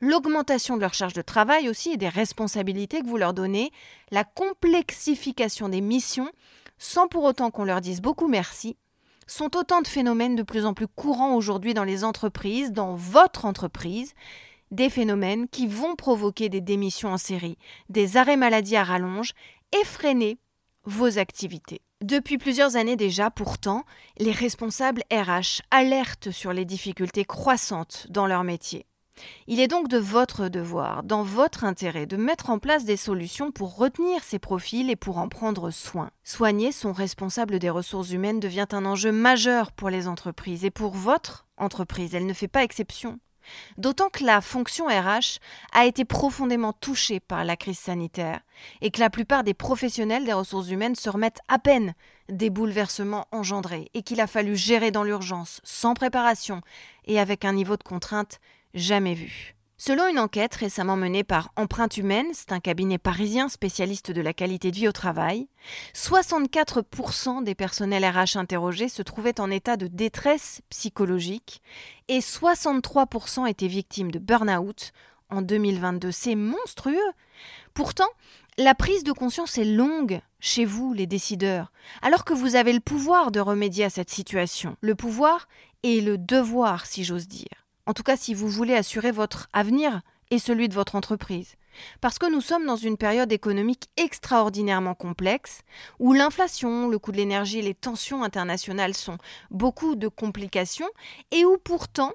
l'augmentation 0.00 0.76
de 0.76 0.80
leur 0.80 0.94
charge 0.94 1.12
de 1.12 1.22
travail 1.22 1.68
aussi 1.68 1.90
et 1.90 1.96
des 1.96 2.08
responsabilités 2.08 3.00
que 3.00 3.06
vous 3.06 3.16
leur 3.16 3.34
donnez, 3.34 3.72
la 4.10 4.24
complexification 4.24 5.68
des 5.68 5.80
missions, 5.80 6.30
sans 6.78 7.08
pour 7.08 7.24
autant 7.24 7.50
qu'on 7.50 7.64
leur 7.64 7.80
dise 7.80 8.00
beaucoup 8.00 8.28
merci, 8.28 8.76
sont 9.26 9.56
autant 9.56 9.80
de 9.80 9.86
phénomènes 9.86 10.36
de 10.36 10.42
plus 10.42 10.66
en 10.66 10.74
plus 10.74 10.88
courants 10.88 11.34
aujourd'hui 11.34 11.74
dans 11.74 11.84
les 11.84 12.04
entreprises, 12.04 12.72
dans 12.72 12.94
votre 12.94 13.44
entreprise, 13.44 14.12
des 14.70 14.90
phénomènes 14.90 15.48
qui 15.48 15.66
vont 15.66 15.94
provoquer 15.94 16.48
des 16.48 16.60
démissions 16.60 17.12
en 17.12 17.18
série, 17.18 17.58
des 17.88 18.16
arrêts 18.16 18.36
maladie 18.36 18.76
à 18.76 18.84
rallonge 18.84 19.32
et 19.72 19.84
freiner 19.84 20.38
vos 20.84 21.18
activités. 21.18 21.80
Depuis 22.02 22.38
plusieurs 22.38 22.76
années 22.76 22.96
déjà, 22.96 23.30
pourtant, 23.30 23.84
les 24.18 24.32
responsables 24.32 25.02
RH 25.10 25.62
alertent 25.70 26.30
sur 26.30 26.52
les 26.52 26.64
difficultés 26.64 27.24
croissantes 27.24 28.06
dans 28.10 28.26
leur 28.26 28.44
métier. 28.44 28.84
Il 29.46 29.60
est 29.60 29.68
donc 29.68 29.88
de 29.88 29.98
votre 29.98 30.48
devoir, 30.48 31.02
dans 31.02 31.22
votre 31.22 31.64
intérêt, 31.64 32.06
de 32.06 32.16
mettre 32.16 32.50
en 32.50 32.58
place 32.58 32.84
des 32.84 32.96
solutions 32.96 33.52
pour 33.52 33.76
retenir 33.76 34.22
ces 34.22 34.38
profils 34.38 34.90
et 34.90 34.96
pour 34.96 35.18
en 35.18 35.28
prendre 35.28 35.70
soin. 35.70 36.10
Soigner 36.24 36.72
son 36.72 36.92
responsable 36.92 37.58
des 37.58 37.70
ressources 37.70 38.10
humaines 38.10 38.40
devient 38.40 38.66
un 38.72 38.84
enjeu 38.84 39.12
majeur 39.12 39.72
pour 39.72 39.90
les 39.90 40.08
entreprises 40.08 40.64
et 40.64 40.70
pour 40.70 40.94
votre 40.94 41.46
entreprise, 41.56 42.14
elle 42.14 42.26
ne 42.26 42.32
fait 42.32 42.48
pas 42.48 42.64
exception. 42.64 43.18
D'autant 43.76 44.08
que 44.08 44.24
la 44.24 44.40
fonction 44.40 44.86
RH 44.86 45.38
a 45.72 45.84
été 45.84 46.06
profondément 46.06 46.72
touchée 46.72 47.20
par 47.20 47.44
la 47.44 47.56
crise 47.56 47.78
sanitaire 47.78 48.40
et 48.80 48.90
que 48.90 49.00
la 49.00 49.10
plupart 49.10 49.44
des 49.44 49.52
professionnels 49.52 50.24
des 50.24 50.32
ressources 50.32 50.70
humaines 50.70 50.94
se 50.94 51.10
remettent 51.10 51.42
à 51.48 51.58
peine 51.58 51.94
des 52.30 52.48
bouleversements 52.48 53.26
engendrés 53.32 53.90
et 53.92 54.02
qu'il 54.02 54.22
a 54.22 54.26
fallu 54.26 54.56
gérer 54.56 54.90
dans 54.90 55.02
l'urgence, 55.02 55.60
sans 55.62 55.92
préparation 55.92 56.62
et 57.04 57.20
avec 57.20 57.44
un 57.44 57.52
niveau 57.52 57.76
de 57.76 57.82
contrainte 57.82 58.40
jamais 58.74 59.14
vu. 59.14 59.54
Selon 59.76 60.06
une 60.06 60.20
enquête 60.20 60.54
récemment 60.54 60.96
menée 60.96 61.24
par 61.24 61.50
Empreinte 61.56 61.96
Humaine, 61.96 62.28
c'est 62.32 62.52
un 62.52 62.60
cabinet 62.60 62.96
parisien 62.96 63.48
spécialiste 63.48 64.12
de 64.12 64.20
la 64.22 64.32
qualité 64.32 64.70
de 64.70 64.76
vie 64.76 64.88
au 64.88 64.92
travail, 64.92 65.48
64% 65.94 67.42
des 67.42 67.54
personnels 67.54 68.06
RH 68.06 68.38
interrogés 68.38 68.88
se 68.88 69.02
trouvaient 69.02 69.40
en 69.40 69.50
état 69.50 69.76
de 69.76 69.88
détresse 69.88 70.62
psychologique 70.70 71.60
et 72.08 72.20
63% 72.20 73.48
étaient 73.48 73.66
victimes 73.66 74.12
de 74.12 74.20
burn-out 74.20 74.92
en 75.28 75.42
2022. 75.42 76.12
C'est 76.12 76.36
monstrueux. 76.36 76.96
Pourtant, 77.74 78.08
la 78.56 78.76
prise 78.76 79.02
de 79.02 79.12
conscience 79.12 79.58
est 79.58 79.64
longue 79.64 80.20
chez 80.38 80.64
vous, 80.64 80.92
les 80.92 81.08
décideurs, 81.08 81.72
alors 82.00 82.24
que 82.24 82.32
vous 82.32 82.54
avez 82.54 82.72
le 82.72 82.80
pouvoir 82.80 83.32
de 83.32 83.40
remédier 83.40 83.84
à 83.84 83.90
cette 83.90 84.10
situation. 84.10 84.76
Le 84.80 84.94
pouvoir 84.94 85.48
et 85.82 86.00
le 86.00 86.16
devoir, 86.16 86.86
si 86.86 87.02
j'ose 87.02 87.26
dire 87.26 87.63
en 87.86 87.92
tout 87.92 88.02
cas 88.02 88.16
si 88.16 88.34
vous 88.34 88.48
voulez 88.48 88.74
assurer 88.74 89.10
votre 89.10 89.48
avenir 89.52 90.02
et 90.30 90.38
celui 90.38 90.68
de 90.68 90.74
votre 90.74 90.96
entreprise. 90.96 91.56
Parce 92.00 92.18
que 92.18 92.30
nous 92.30 92.40
sommes 92.40 92.66
dans 92.66 92.76
une 92.76 92.96
période 92.96 93.32
économique 93.32 93.88
extraordinairement 93.96 94.94
complexe, 94.94 95.62
où 95.98 96.12
l'inflation, 96.12 96.88
le 96.88 96.98
coût 96.98 97.12
de 97.12 97.16
l'énergie 97.16 97.62
les 97.62 97.74
tensions 97.74 98.22
internationales 98.22 98.94
sont 98.94 99.18
beaucoup 99.50 99.96
de 99.96 100.08
complications, 100.08 100.88
et 101.30 101.44
où 101.44 101.58
pourtant 101.58 102.12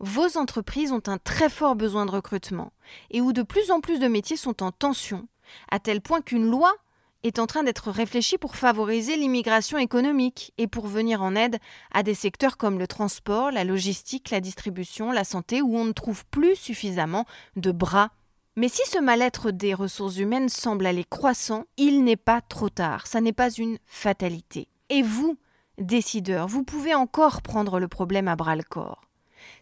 vos 0.00 0.36
entreprises 0.36 0.92
ont 0.92 1.02
un 1.06 1.18
très 1.18 1.50
fort 1.50 1.76
besoin 1.76 2.06
de 2.06 2.10
recrutement, 2.10 2.72
et 3.10 3.20
où 3.20 3.32
de 3.32 3.42
plus 3.42 3.70
en 3.70 3.80
plus 3.80 3.98
de 3.98 4.08
métiers 4.08 4.36
sont 4.36 4.62
en 4.62 4.72
tension, 4.72 5.28
à 5.70 5.78
tel 5.78 6.00
point 6.00 6.22
qu'une 6.22 6.50
loi 6.50 6.74
est 7.22 7.38
en 7.38 7.46
train 7.46 7.62
d'être 7.62 7.90
réfléchi 7.90 8.38
pour 8.38 8.56
favoriser 8.56 9.16
l'immigration 9.16 9.78
économique 9.78 10.52
et 10.58 10.66
pour 10.66 10.86
venir 10.86 11.22
en 11.22 11.34
aide 11.34 11.58
à 11.92 12.02
des 12.02 12.14
secteurs 12.14 12.56
comme 12.56 12.78
le 12.78 12.86
transport, 12.86 13.50
la 13.50 13.64
logistique, 13.64 14.30
la 14.30 14.40
distribution, 14.40 15.12
la 15.12 15.24
santé, 15.24 15.62
où 15.62 15.76
on 15.76 15.84
ne 15.84 15.92
trouve 15.92 16.24
plus 16.26 16.56
suffisamment 16.56 17.24
de 17.56 17.72
bras. 17.72 18.10
Mais 18.56 18.68
si 18.68 18.82
ce 18.86 18.98
mal-être 18.98 19.50
des 19.50 19.72
ressources 19.72 20.18
humaines 20.18 20.48
semble 20.48 20.86
aller 20.86 21.04
croissant, 21.04 21.64
il 21.76 22.04
n'est 22.04 22.16
pas 22.16 22.40
trop 22.40 22.68
tard, 22.68 23.06
ça 23.06 23.20
n'est 23.20 23.32
pas 23.32 23.50
une 23.50 23.78
fatalité. 23.86 24.68
Et 24.90 25.02
vous, 25.02 25.38
décideurs, 25.78 26.48
vous 26.48 26.64
pouvez 26.64 26.94
encore 26.94 27.40
prendre 27.40 27.78
le 27.80 27.88
problème 27.88 28.28
à 28.28 28.36
bras 28.36 28.56
le 28.56 28.62
corps. 28.62 29.02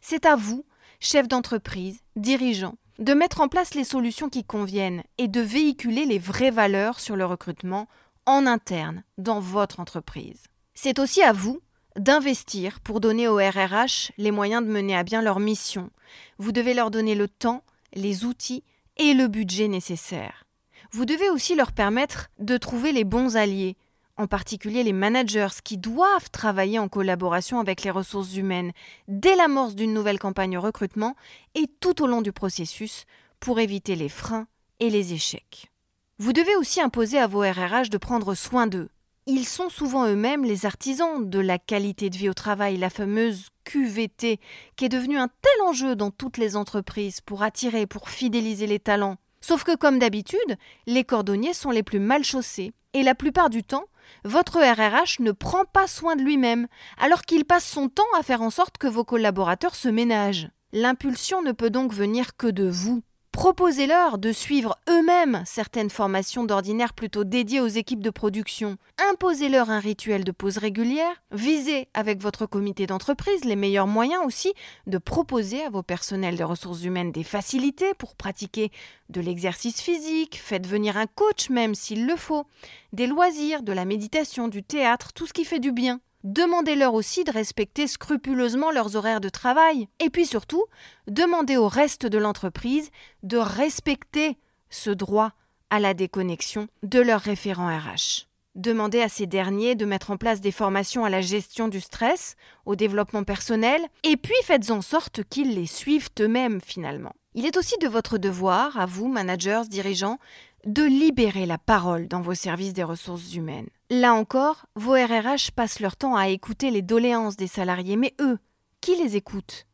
C'est 0.01 0.27
à 0.27 0.35
vous, 0.35 0.65
chefs 0.99 1.29
d'entreprise, 1.29 2.01
dirigeants, 2.17 2.77
de 2.99 3.15
mettre 3.15 3.41
en 3.41 3.49
place 3.49 3.75
les 3.75 3.85
solutions 3.85 4.29
qui 4.29 4.45
conviennent 4.45 5.03
et 5.19 5.29
de 5.29 5.41
véhiculer 5.41 6.05
les 6.05 6.19
vraies 6.19 6.51
valeurs 6.51 7.01
sur 7.01 7.17
le 7.17 7.25
recrutement 7.25 7.89
en 8.27 8.47
interne 8.47 9.05
dans 9.19 9.41
votre 9.41 9.81
entreprise. 9.81 10.45
C'est 10.75 10.99
aussi 10.99 11.23
à 11.23 11.33
vous 11.33 11.61
d'investir 11.97 12.81
pour 12.81 13.01
donner 13.01 13.29
aux 13.29 13.37
RRH 13.37 14.13
les 14.17 14.31
moyens 14.31 14.65
de 14.65 14.71
mener 14.71 14.97
à 14.97 15.03
bien 15.03 15.23
leur 15.23 15.41
mission. 15.41 15.91
Vous 16.39 16.53
devez 16.53 16.75
leur 16.75 16.91
donner 16.91 17.15
le 17.15 17.29
temps, 17.29 17.65
les 17.95 18.25
outils 18.25 18.63
et 18.97 19.15
le 19.15 19.29
budget 19.29 19.69
nécessaires. 19.69 20.45
Vous 20.93 21.05
devez 21.05 21.31
aussi 21.31 21.55
leur 21.55 21.73
permettre 21.73 22.29
de 22.39 22.57
trouver 22.57 22.93
les 22.93 23.05
bons 23.05 23.37
alliés, 23.37 23.77
en 24.21 24.27
particulier 24.27 24.83
les 24.83 24.93
managers 24.93 25.63
qui 25.65 25.79
doivent 25.79 26.31
travailler 26.31 26.79
en 26.79 26.89
collaboration 26.89 27.59
avec 27.59 27.83
les 27.83 27.91
ressources 27.91 28.37
humaines 28.37 28.73
dès 29.09 29.35
l'amorce 29.35 29.75
d'une 29.75 29.95
nouvelle 29.95 30.19
campagne 30.19 30.59
recrutement 30.59 31.17
et 31.55 31.67
tout 31.81 32.03
au 32.03 32.07
long 32.07 32.21
du 32.21 32.31
processus 32.31 33.07
pour 33.41 33.61
éviter 33.61 33.97
les 33.97 34.11
freins 34.11 34.47
et 34.79 34.91
les 34.91 35.15
échecs. 35.15 35.71
Vous 36.19 36.35
devez 36.35 36.55
aussi 36.57 36.83
imposer 36.83 37.19
à 37.19 37.27
vos 37.27 37.41
RRH 37.41 37.89
de 37.89 37.97
prendre 37.97 38.35
soin 38.35 38.67
d'eux. 38.67 38.91
Ils 39.27 39.47
sont 39.47 39.71
souvent 39.71 40.07
eux-mêmes 40.07 40.45
les 40.45 40.67
artisans 40.67 41.29
de 41.29 41.39
la 41.39 41.59
qualité 41.59 42.11
de 42.11 42.19
vie 42.19 42.29
au 42.29 42.35
travail, 42.35 42.77
la 42.77 42.91
fameuse 42.91 43.49
QVT, 43.65 44.39
qui 44.77 44.85
est 44.85 44.91
devenue 44.91 45.17
un 45.17 45.29
tel 45.29 45.63
enjeu 45.67 45.97
dans 45.97 46.11
toutes 46.11 46.37
les 46.37 46.57
entreprises 46.57 47.23
pour 47.23 47.43
attirer, 47.43 47.87
pour 47.87 48.11
fidéliser 48.11 48.67
les 48.67 48.81
talents. 48.81 49.17
Sauf 49.41 49.65
que, 49.65 49.77
comme 49.77 49.99
d'habitude, 49.99 50.57
les 50.87 51.05
cordonniers 51.05 51.55
sont 51.55 51.71
les 51.71 51.83
plus 51.83 51.99
mal 51.99 52.25
chaussés, 52.25 52.73
et 52.93 53.03
la 53.03 53.15
plupart 53.15 53.51
du 53.51 53.63
temps, 53.63 53.87
votre 54.25 54.59
RRH 54.59 55.21
ne 55.21 55.33
prend 55.33 55.65
pas 55.65 55.87
soin 55.87 56.17
de 56.17 56.23
lui-même, 56.23 56.67
alors 56.99 57.23
qu'il 57.23 57.45
passe 57.45 57.67
son 57.67 57.89
temps 57.89 58.03
à 58.19 58.23
faire 58.23 58.43
en 58.43 58.51
sorte 58.51 58.79
que 58.79 58.87
vos 58.87 59.05
collaborateurs 59.05 59.75
se 59.75 59.89
ménagent. 59.89 60.49
L'impulsion 60.73 61.43
ne 61.43 61.53
peut 61.53 61.71
donc 61.71 61.93
venir 61.93 62.37
que 62.37 62.47
de 62.47 62.69
vous. 62.69 63.03
Proposez-leur 63.33 64.19
de 64.19 64.33
suivre 64.33 64.77
eux-mêmes 64.89 65.43
certaines 65.47 65.89
formations 65.89 66.45
d'ordinaire 66.45 66.93
plutôt 66.93 67.23
dédiées 67.23 67.61
aux 67.61 67.69
équipes 67.69 68.03
de 68.03 68.11
production. 68.11 68.77
Imposez-leur 69.11 69.71
un 69.71 69.79
rituel 69.79 70.25
de 70.25 70.33
pause 70.33 70.59
régulière. 70.59 71.23
Visez 71.31 71.89
avec 71.95 72.21
votre 72.21 72.45
comité 72.47 72.87
d'entreprise 72.87 73.45
les 73.45 73.55
meilleurs 73.55 73.87
moyens 73.87 74.27
aussi 74.27 74.53
de 74.89 74.99
proposer 74.99 75.63
à 75.63 75.71
vos 75.71 75.85
personnels 75.85 76.37
de 76.37 76.45
ressources 76.45 76.83
humaines 76.83 77.13
des 77.13 77.23
facilités 77.23 77.95
pour 77.95 78.17
pratiquer 78.17 78.73
de 79.11 79.21
l'exercice 79.21 79.81
physique. 79.81 80.39
Faites 80.43 80.67
venir 80.67 80.97
un 80.97 81.07
coach 81.07 81.51
même 81.51 81.77
s'il 81.77 82.07
le 82.07 82.17
faut. 82.17 82.47
Des 82.93 83.07
loisirs, 83.07 83.63
de 83.63 83.73
la 83.73 83.85
méditation, 83.85 84.49
du 84.49 84.65
théâtre, 84.65 85.13
tout 85.13 85.27
ce 85.27 85.33
qui 85.33 85.45
fait 85.45 85.61
du 85.61 85.71
bien. 85.71 86.01
Demandez-leur 86.25 86.95
aussi 86.95 87.25
de 87.25 87.31
respecter 87.31 87.87
scrupuleusement 87.87 88.71
leurs 88.71 88.97
horaires 88.97 89.21
de 89.21 89.29
travail. 89.29 89.89
Et 90.01 90.11
puis 90.11 90.27
surtout, 90.27 90.65
demandez 91.07 91.57
au 91.57 91.69
reste 91.69 92.07
de 92.07 92.19
l'entreprise 92.19 92.91
de 93.23 93.39
respecter 93.39 94.37
ce 94.69 94.91
droit 94.91 95.33
à 95.71 95.81
la 95.81 95.95
déconnexion 95.95 96.69
de 96.83 97.01
leurs 97.01 97.21
référents 97.21 97.75
RH. 97.75 98.27
Demandez 98.57 99.01
à 99.01 99.09
ces 99.09 99.27
derniers 99.27 99.77
de 99.77 99.87
mettre 99.87 100.11
en 100.11 100.17
place 100.17 100.41
des 100.41 100.51
formations 100.51 101.05
à 101.05 101.11
la 101.11 101.21
gestion 101.21 101.69
du 101.69 101.81
stress, 101.81 102.37
au 102.67 102.75
développement 102.75 103.23
personnel, 103.23 103.81
et 104.03 104.17
puis 104.17 104.35
faites 104.43 104.71
en 104.71 104.83
sorte 104.83 105.23
qu'ils 105.23 105.55
les 105.55 105.67
suivent 105.67 106.11
eux-mêmes 106.19 106.61
finalement. 106.61 107.13
Il 107.35 107.47
est 107.47 107.57
aussi 107.57 107.79
de 107.79 107.87
votre 107.87 108.19
devoir, 108.19 108.79
à 108.79 108.87
vous, 108.87 109.09
managers, 109.09 109.63
dirigeants, 109.69 110.19
de 110.67 110.83
libérer 110.83 111.47
la 111.47 111.59
parole 111.59 112.09
dans 112.09 112.21
vos 112.21 112.35
services 112.35 112.73
des 112.73 112.83
ressources 112.83 113.35
humaines. 113.35 113.69
Là 113.93 114.15
encore, 114.15 114.67
vos 114.77 114.93
RRH 114.93 115.51
passent 115.51 115.81
leur 115.81 115.97
temps 115.97 116.15
à 116.15 116.29
écouter 116.29 116.71
les 116.71 116.81
doléances 116.81 117.37
des 117.37 117.49
salariés, 117.49 117.97
mais 117.97 118.15
eux, 118.21 118.39
qui 118.81 118.95
les 118.95 119.17
écoute 119.17 119.67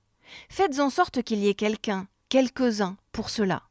Faites 0.49 0.81
en 0.81 0.89
sorte 0.89 1.23
qu'il 1.23 1.41
y 1.41 1.49
ait 1.49 1.55
quelqu'un, 1.55 2.09
quelques-uns, 2.31 2.97
pour 3.13 3.29
cela. 3.29 3.65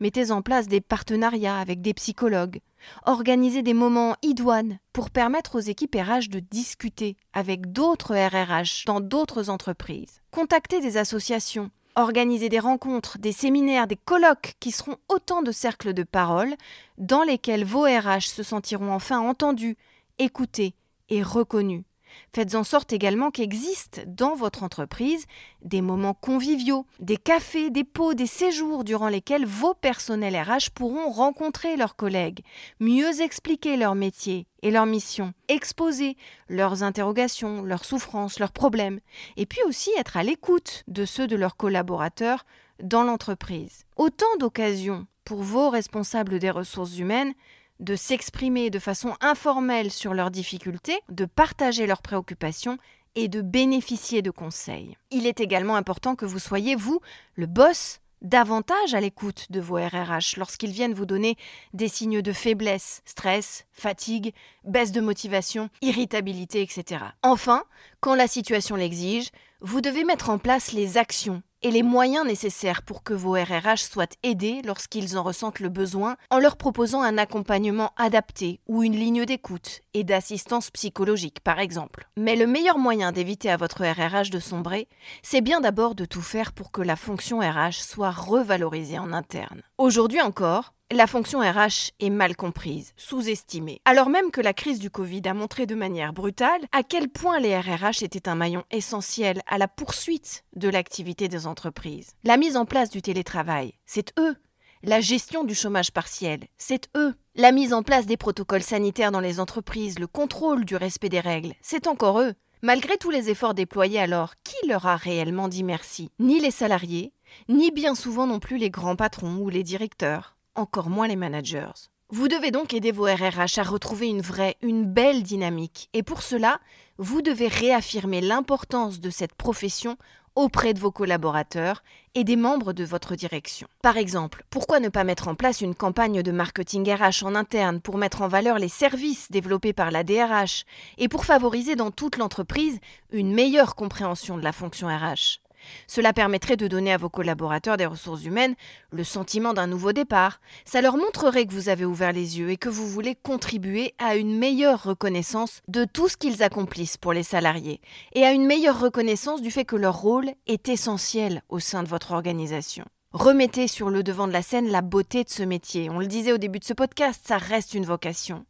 Mettez 0.00 0.32
en 0.32 0.42
place 0.42 0.66
des 0.66 0.80
partenariats 0.80 1.60
avec 1.60 1.80
des 1.80 1.94
psychologues. 1.94 2.58
Organisez 3.06 3.62
des 3.62 3.72
moments 3.72 4.16
idoines 4.22 4.80
pour 4.92 5.10
permettre 5.10 5.54
aux 5.54 5.60
équipes 5.60 5.94
RH 5.94 6.28
de 6.28 6.40
discuter 6.40 7.16
avec 7.32 7.70
d'autres 7.70 8.16
RRH 8.16 8.86
dans 8.86 8.98
d'autres 8.98 9.48
entreprises. 9.48 10.22
Contactez 10.32 10.80
des 10.80 10.96
associations 10.96 11.70
organiser 11.96 12.48
des 12.48 12.58
rencontres, 12.58 13.18
des 13.18 13.32
séminaires, 13.32 13.86
des 13.86 13.96
colloques 13.96 14.54
qui 14.60 14.70
seront 14.70 14.96
autant 15.08 15.42
de 15.42 15.52
cercles 15.52 15.94
de 15.94 16.02
parole 16.02 16.54
dans 16.98 17.22
lesquels 17.22 17.64
vos 17.64 17.84
RH 17.84 18.28
se 18.28 18.42
sentiront 18.42 18.92
enfin 18.92 19.20
entendus 19.20 19.76
écoutés 20.18 20.74
et 21.08 21.22
reconnus. 21.22 21.84
Faites 22.32 22.54
en 22.54 22.64
sorte 22.64 22.92
également 22.92 23.30
qu'existent 23.30 24.02
dans 24.06 24.34
votre 24.34 24.62
entreprise 24.62 25.26
des 25.62 25.80
moments 25.80 26.14
conviviaux, 26.14 26.86
des 27.00 27.16
cafés, 27.16 27.70
des 27.70 27.84
pots, 27.84 28.14
des 28.14 28.26
séjours 28.26 28.84
durant 28.84 29.08
lesquels 29.08 29.46
vos 29.46 29.74
personnels 29.74 30.36
RH 30.36 30.70
pourront 30.74 31.10
rencontrer 31.10 31.76
leurs 31.76 31.96
collègues, 31.96 32.40
mieux 32.80 33.20
expliquer 33.20 33.76
leur 33.76 33.94
métier 33.94 34.46
et 34.62 34.70
leur 34.70 34.86
mission, 34.86 35.32
exposer 35.48 36.16
leurs 36.48 36.82
interrogations, 36.82 37.62
leurs 37.62 37.84
souffrances, 37.84 38.38
leurs 38.38 38.52
problèmes, 38.52 39.00
et 39.36 39.46
puis 39.46 39.62
aussi 39.66 39.90
être 39.98 40.16
à 40.16 40.22
l'écoute 40.22 40.84
de 40.88 41.04
ceux 41.04 41.26
de 41.26 41.36
leurs 41.36 41.56
collaborateurs 41.56 42.44
dans 42.82 43.04
l'entreprise. 43.04 43.84
Autant 43.96 44.36
d'occasions 44.38 45.06
pour 45.24 45.42
vos 45.42 45.70
responsables 45.70 46.38
des 46.38 46.50
ressources 46.50 46.98
humaines 46.98 47.34
de 47.84 47.96
s'exprimer 47.96 48.70
de 48.70 48.78
façon 48.78 49.14
informelle 49.20 49.90
sur 49.90 50.14
leurs 50.14 50.30
difficultés, 50.30 50.98
de 51.10 51.26
partager 51.26 51.86
leurs 51.86 52.02
préoccupations 52.02 52.78
et 53.14 53.28
de 53.28 53.42
bénéficier 53.42 54.22
de 54.22 54.30
conseils. 54.30 54.96
Il 55.10 55.26
est 55.26 55.40
également 55.40 55.76
important 55.76 56.16
que 56.16 56.24
vous 56.24 56.38
soyez, 56.38 56.74
vous, 56.74 57.00
le 57.36 57.46
boss, 57.46 58.00
davantage 58.22 58.94
à 58.94 59.00
l'écoute 59.00 59.46
de 59.50 59.60
vos 59.60 59.76
RRH 59.76 60.38
lorsqu'ils 60.38 60.72
viennent 60.72 60.94
vous 60.94 61.06
donner 61.06 61.36
des 61.74 61.88
signes 61.88 62.22
de 62.22 62.32
faiblesse, 62.32 63.02
stress, 63.04 63.66
fatigue, 63.70 64.32
baisse 64.64 64.92
de 64.92 65.02
motivation, 65.02 65.68
irritabilité, 65.82 66.62
etc. 66.62 67.04
Enfin, 67.22 67.64
quand 68.00 68.14
la 68.14 68.26
situation 68.26 68.76
l'exige, 68.76 69.30
vous 69.60 69.80
devez 69.80 70.04
mettre 70.04 70.30
en 70.30 70.38
place 70.38 70.72
les 70.72 70.98
actions 70.98 71.42
et 71.62 71.70
les 71.70 71.82
moyens 71.82 72.26
nécessaires 72.26 72.82
pour 72.82 73.02
que 73.02 73.14
vos 73.14 73.32
RRH 73.32 73.84
soient 73.84 74.06
aidés 74.22 74.60
lorsqu'ils 74.64 75.16
en 75.16 75.22
ressentent 75.22 75.60
le 75.60 75.70
besoin 75.70 76.16
en 76.30 76.38
leur 76.38 76.56
proposant 76.56 77.00
un 77.00 77.16
accompagnement 77.16 77.92
adapté 77.96 78.60
ou 78.68 78.82
une 78.82 78.94
ligne 78.96 79.24
d'écoute 79.24 79.80
et 79.94 80.04
d'assistance 80.04 80.70
psychologique 80.70 81.40
par 81.40 81.58
exemple. 81.58 82.06
Mais 82.18 82.36
le 82.36 82.46
meilleur 82.46 82.78
moyen 82.78 83.12
d'éviter 83.12 83.50
à 83.50 83.56
votre 83.56 83.82
RRH 83.82 84.28
de 84.28 84.40
sombrer, 84.40 84.88
c'est 85.22 85.40
bien 85.40 85.62
d'abord 85.62 85.94
de 85.94 86.04
tout 86.04 86.22
faire 86.22 86.52
pour 86.52 86.70
que 86.70 86.82
la 86.82 86.96
fonction 86.96 87.38
RH 87.38 87.82
soit 87.82 88.10
revalorisée 88.10 88.98
en 88.98 89.12
interne. 89.14 89.62
Aujourd'hui 89.78 90.20
encore, 90.20 90.74
la 90.94 91.08
fonction 91.08 91.40
RH 91.40 91.90
est 91.98 92.10
mal 92.10 92.36
comprise, 92.36 92.92
sous-estimée, 92.96 93.80
alors 93.84 94.08
même 94.08 94.30
que 94.30 94.40
la 94.40 94.54
crise 94.54 94.78
du 94.78 94.90
Covid 94.90 95.22
a 95.24 95.34
montré 95.34 95.66
de 95.66 95.74
manière 95.74 96.12
brutale 96.12 96.60
à 96.70 96.84
quel 96.84 97.08
point 97.08 97.40
les 97.40 97.58
RRH 97.58 98.04
étaient 98.04 98.28
un 98.28 98.36
maillon 98.36 98.62
essentiel 98.70 99.42
à 99.48 99.58
la 99.58 99.66
poursuite 99.66 100.44
de 100.54 100.68
l'activité 100.68 101.26
des 101.26 101.48
entreprises. 101.48 102.12
La 102.22 102.36
mise 102.36 102.56
en 102.56 102.64
place 102.64 102.90
du 102.90 103.02
télétravail, 103.02 103.74
c'est 103.86 104.12
eux. 104.20 104.36
La 104.84 105.00
gestion 105.00 105.42
du 105.42 105.54
chômage 105.54 105.90
partiel, 105.90 106.44
c'est 106.58 106.88
eux. 106.96 107.14
La 107.34 107.50
mise 107.50 107.72
en 107.72 107.82
place 107.82 108.06
des 108.06 108.16
protocoles 108.16 108.62
sanitaires 108.62 109.10
dans 109.10 109.20
les 109.20 109.40
entreprises, 109.40 109.98
le 109.98 110.06
contrôle 110.06 110.64
du 110.64 110.76
respect 110.76 111.08
des 111.08 111.20
règles, 111.20 111.54
c'est 111.60 111.88
encore 111.88 112.20
eux. 112.20 112.34
Malgré 112.62 112.96
tous 112.98 113.10
les 113.10 113.30
efforts 113.30 113.54
déployés 113.54 113.98
alors, 113.98 114.34
qui 114.44 114.68
leur 114.68 114.86
a 114.86 114.94
réellement 114.94 115.48
dit 115.48 115.64
merci? 115.64 116.12
Ni 116.20 116.38
les 116.38 116.52
salariés, 116.52 117.12
ni 117.48 117.72
bien 117.72 117.96
souvent 117.96 118.28
non 118.28 118.38
plus 118.38 118.58
les 118.58 118.70
grands 118.70 118.96
patrons 118.96 119.38
ou 119.38 119.48
les 119.48 119.64
directeurs 119.64 120.34
encore 120.54 120.90
moins 120.90 121.08
les 121.08 121.16
managers. 121.16 121.88
Vous 122.10 122.28
devez 122.28 122.50
donc 122.50 122.74
aider 122.74 122.92
vos 122.92 123.06
RRH 123.06 123.58
à 123.58 123.62
retrouver 123.62 124.08
une 124.08 124.20
vraie, 124.20 124.56
une 124.62 124.84
belle 124.84 125.22
dynamique. 125.22 125.88
Et 125.94 126.02
pour 126.02 126.22
cela, 126.22 126.60
vous 126.98 127.22
devez 127.22 127.48
réaffirmer 127.48 128.20
l'importance 128.20 129.00
de 129.00 129.10
cette 129.10 129.34
profession 129.34 129.96
auprès 130.36 130.74
de 130.74 130.80
vos 130.80 130.90
collaborateurs 130.90 131.82
et 132.14 132.24
des 132.24 132.36
membres 132.36 132.72
de 132.72 132.84
votre 132.84 133.14
direction. 133.14 133.68
Par 133.82 133.96
exemple, 133.96 134.44
pourquoi 134.50 134.80
ne 134.80 134.88
pas 134.88 135.04
mettre 135.04 135.28
en 135.28 135.34
place 135.34 135.60
une 135.60 135.74
campagne 135.74 136.22
de 136.22 136.32
marketing 136.32 136.92
RH 136.92 137.24
en 137.24 137.34
interne 137.34 137.80
pour 137.80 137.98
mettre 137.98 138.22
en 138.22 138.28
valeur 138.28 138.58
les 138.58 138.68
services 138.68 139.30
développés 139.30 139.72
par 139.72 139.90
la 139.90 140.04
DRH 140.04 140.64
et 140.98 141.08
pour 141.08 141.24
favoriser 141.24 141.76
dans 141.76 141.90
toute 141.90 142.16
l'entreprise 142.16 142.80
une 143.12 143.32
meilleure 143.32 143.76
compréhension 143.76 144.36
de 144.36 144.44
la 144.44 144.52
fonction 144.52 144.88
RH 144.88 145.43
cela 145.86 146.12
permettrait 146.12 146.56
de 146.56 146.68
donner 146.68 146.92
à 146.92 146.96
vos 146.96 147.08
collaborateurs 147.08 147.76
des 147.76 147.86
ressources 147.86 148.24
humaines 148.24 148.54
le 148.90 149.04
sentiment 149.04 149.54
d'un 149.54 149.66
nouveau 149.66 149.92
départ. 149.92 150.40
Ça 150.64 150.80
leur 150.80 150.96
montrerait 150.96 151.46
que 151.46 151.52
vous 151.52 151.68
avez 151.68 151.84
ouvert 151.84 152.12
les 152.12 152.38
yeux 152.38 152.50
et 152.50 152.56
que 152.56 152.68
vous 152.68 152.86
voulez 152.86 153.14
contribuer 153.14 153.94
à 153.98 154.16
une 154.16 154.38
meilleure 154.38 154.82
reconnaissance 154.82 155.60
de 155.68 155.84
tout 155.84 156.08
ce 156.08 156.16
qu'ils 156.16 156.42
accomplissent 156.42 156.96
pour 156.96 157.12
les 157.12 157.22
salariés 157.22 157.80
et 158.14 158.24
à 158.24 158.32
une 158.32 158.46
meilleure 158.46 158.80
reconnaissance 158.80 159.42
du 159.42 159.50
fait 159.50 159.64
que 159.64 159.76
leur 159.76 160.00
rôle 160.00 160.30
est 160.46 160.68
essentiel 160.68 161.42
au 161.48 161.58
sein 161.58 161.82
de 161.82 161.88
votre 161.88 162.12
organisation. 162.12 162.84
Remettez 163.12 163.68
sur 163.68 163.90
le 163.90 164.02
devant 164.02 164.26
de 164.26 164.32
la 164.32 164.42
scène 164.42 164.68
la 164.70 164.82
beauté 164.82 165.22
de 165.22 165.30
ce 165.30 165.44
métier. 165.44 165.88
On 165.88 166.00
le 166.00 166.06
disait 166.08 166.32
au 166.32 166.38
début 166.38 166.58
de 166.58 166.64
ce 166.64 166.72
podcast, 166.72 167.20
ça 167.24 167.38
reste 167.38 167.74
une 167.74 167.84
vocation. 167.84 168.44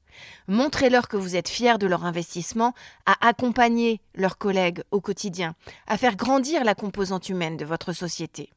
Montrez-leur 0.49 1.09
que 1.09 1.17
vous 1.17 1.37
êtes 1.37 1.49
fiers 1.49 1.79
de 1.79 1.87
leur 1.87 2.05
investissement 2.05 2.75
à 3.07 3.27
accompagner 3.27 4.01
leurs 4.15 4.39
collègues 4.39 4.83
au 4.91 5.01
quotidien, 5.01 5.55
à 5.87 5.97
faire 5.97 6.17
grandir 6.17 6.65
la 6.65 6.75
composante 6.75 7.29
humaine 7.29 7.57
de 7.57 7.65
votre 7.65 7.93
société. 7.93 8.51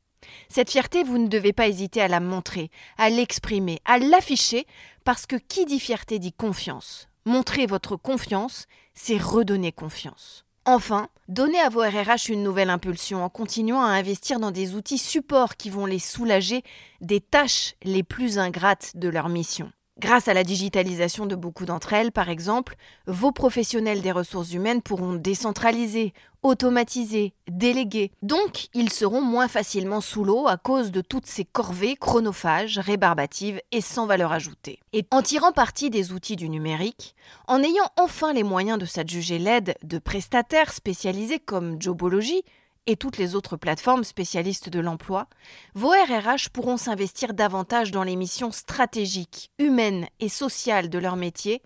Cette 0.49 0.71
fierté, 0.71 1.03
vous 1.03 1.17
ne 1.17 1.27
devez 1.27 1.53
pas 1.53 1.67
hésiter 1.67 2.01
à 2.01 2.07
la 2.07 2.19
montrer, 2.19 2.71
à 2.97 3.09
l'exprimer, 3.09 3.79
à 3.85 3.99
l'afficher, 3.99 4.65
parce 5.03 5.25
que 5.25 5.35
qui 5.35 5.65
dit 5.65 5.79
fierté 5.79 6.19
dit 6.19 6.33
confiance. 6.33 7.07
Montrer 7.25 7.65
votre 7.65 7.95
confiance, 7.97 8.67
c'est 8.93 9.17
redonner 9.17 9.71
confiance. 9.71 10.45
Enfin, 10.65 11.07
donnez 11.29 11.59
à 11.59 11.69
vos 11.69 11.81
RRH 11.81 12.29
une 12.29 12.43
nouvelle 12.43 12.69
impulsion 12.69 13.23
en 13.23 13.29
continuant 13.29 13.81
à 13.81 13.91
investir 13.91 14.39
dans 14.39 14.51
des 14.51 14.75
outils 14.75 14.97
supports 14.97 15.55
qui 15.55 15.69
vont 15.69 15.85
les 15.85 15.99
soulager 15.99 16.61
des 16.99 17.21
tâches 17.21 17.75
les 17.83 18.03
plus 18.03 18.37
ingrates 18.37 18.91
de 18.95 19.07
leur 19.07 19.29
mission. 19.29 19.71
Grâce 19.99 20.27
à 20.27 20.35
la 20.35 20.43
digitalisation 20.43 21.25
de 21.25 21.35
beaucoup 21.35 21.65
d'entre 21.65 21.93
elles, 21.93 22.11
par 22.11 22.29
exemple, 22.29 22.75
vos 23.07 23.31
professionnels 23.31 24.03
des 24.03 24.11
ressources 24.11 24.53
humaines 24.53 24.83
pourront 24.83 25.15
décentraliser, 25.15 26.13
automatiser, 26.43 27.33
déléguer. 27.49 28.11
Donc, 28.21 28.67
ils 28.75 28.91
seront 28.91 29.21
moins 29.21 29.47
facilement 29.47 29.99
sous 29.99 30.23
l'eau 30.23 30.47
à 30.47 30.57
cause 30.57 30.91
de 30.91 31.01
toutes 31.01 31.25
ces 31.25 31.45
corvées 31.45 31.95
chronophages, 31.95 32.77
rébarbatives 32.77 33.59
et 33.71 33.81
sans 33.81 34.05
valeur 34.05 34.31
ajoutée. 34.31 34.79
Et 34.93 35.07
en 35.09 35.23
tirant 35.23 35.51
parti 35.51 35.89
des 35.89 36.11
outils 36.11 36.35
du 36.35 36.47
numérique, 36.47 37.15
en 37.47 37.63
ayant 37.63 37.89
enfin 37.97 38.33
les 38.33 38.43
moyens 38.43 38.77
de 38.77 38.85
s'adjuger 38.85 39.39
l'aide 39.39 39.73
de 39.81 39.97
prestataires 39.97 40.73
spécialisés 40.73 41.39
comme 41.39 41.81
Jobology, 41.81 42.43
et 42.87 42.95
toutes 42.95 43.17
les 43.17 43.35
autres 43.35 43.57
plateformes 43.57 44.03
spécialistes 44.03 44.69
de 44.69 44.79
l'emploi, 44.79 45.27
vos 45.75 45.89
RRH 45.91 46.49
pourront 46.49 46.77
s'investir 46.77 47.33
davantage 47.33 47.91
dans 47.91 48.03
les 48.03 48.15
missions 48.15 48.51
stratégiques, 48.51 49.51
humaines 49.59 50.07
et 50.19 50.29
sociales 50.29 50.89
de 50.89 50.97
leur 50.97 51.17
métier 51.17 51.61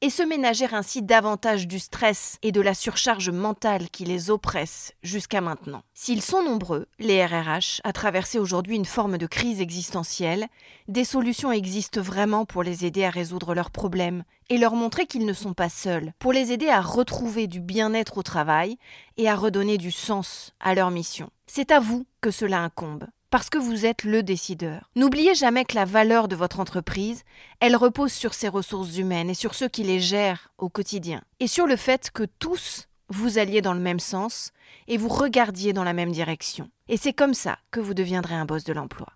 et 0.00 0.10
se 0.10 0.22
ménager 0.22 0.66
ainsi 0.72 1.02
davantage 1.02 1.66
du 1.66 1.78
stress 1.78 2.38
et 2.42 2.52
de 2.52 2.60
la 2.60 2.74
surcharge 2.74 3.30
mentale 3.30 3.88
qui 3.90 4.04
les 4.04 4.30
oppresse 4.30 4.92
jusqu'à 5.02 5.40
maintenant. 5.40 5.82
S'ils 5.94 6.22
sont 6.22 6.42
nombreux, 6.42 6.86
les 6.98 7.24
RRH, 7.24 7.80
à 7.84 7.92
traverser 7.92 8.38
aujourd'hui 8.38 8.76
une 8.76 8.84
forme 8.84 9.18
de 9.18 9.26
crise 9.26 9.60
existentielle, 9.60 10.46
des 10.88 11.04
solutions 11.04 11.52
existent 11.52 12.00
vraiment 12.00 12.44
pour 12.44 12.62
les 12.62 12.84
aider 12.84 13.04
à 13.04 13.10
résoudre 13.10 13.54
leurs 13.54 13.70
problèmes 13.70 14.24
et 14.48 14.58
leur 14.58 14.74
montrer 14.74 15.06
qu'ils 15.06 15.26
ne 15.26 15.32
sont 15.32 15.54
pas 15.54 15.68
seuls, 15.68 16.12
pour 16.18 16.32
les 16.32 16.52
aider 16.52 16.68
à 16.68 16.80
retrouver 16.80 17.46
du 17.46 17.60
bien-être 17.60 18.18
au 18.18 18.22
travail 18.22 18.78
et 19.16 19.28
à 19.28 19.34
redonner 19.34 19.78
du 19.78 19.90
sens 19.90 20.54
à 20.60 20.74
leur 20.74 20.90
mission. 20.90 21.30
C'est 21.46 21.70
à 21.70 21.80
vous 21.80 22.06
que 22.20 22.30
cela 22.30 22.60
incombe 22.60 23.06
parce 23.36 23.50
que 23.50 23.58
vous 23.58 23.84
êtes 23.84 24.04
le 24.04 24.22
décideur. 24.22 24.88
N'oubliez 24.96 25.34
jamais 25.34 25.66
que 25.66 25.74
la 25.74 25.84
valeur 25.84 26.26
de 26.26 26.34
votre 26.34 26.58
entreprise, 26.58 27.22
elle 27.60 27.76
repose 27.76 28.10
sur 28.10 28.32
ses 28.32 28.48
ressources 28.48 28.96
humaines 28.96 29.28
et 29.28 29.34
sur 29.34 29.54
ceux 29.54 29.68
qui 29.68 29.82
les 29.82 30.00
gèrent 30.00 30.48
au 30.56 30.70
quotidien, 30.70 31.20
et 31.38 31.46
sur 31.46 31.66
le 31.66 31.76
fait 31.76 32.10
que 32.10 32.22
tous 32.38 32.88
vous 33.10 33.36
alliez 33.36 33.60
dans 33.60 33.74
le 33.74 33.80
même 33.80 34.00
sens 34.00 34.52
et 34.88 34.96
vous 34.96 35.10
regardiez 35.10 35.74
dans 35.74 35.84
la 35.84 35.92
même 35.92 36.12
direction. 36.12 36.70
Et 36.88 36.96
c'est 36.96 37.12
comme 37.12 37.34
ça 37.34 37.58
que 37.70 37.78
vous 37.78 37.92
deviendrez 37.92 38.34
un 38.34 38.46
boss 38.46 38.64
de 38.64 38.72
l'emploi. 38.72 39.08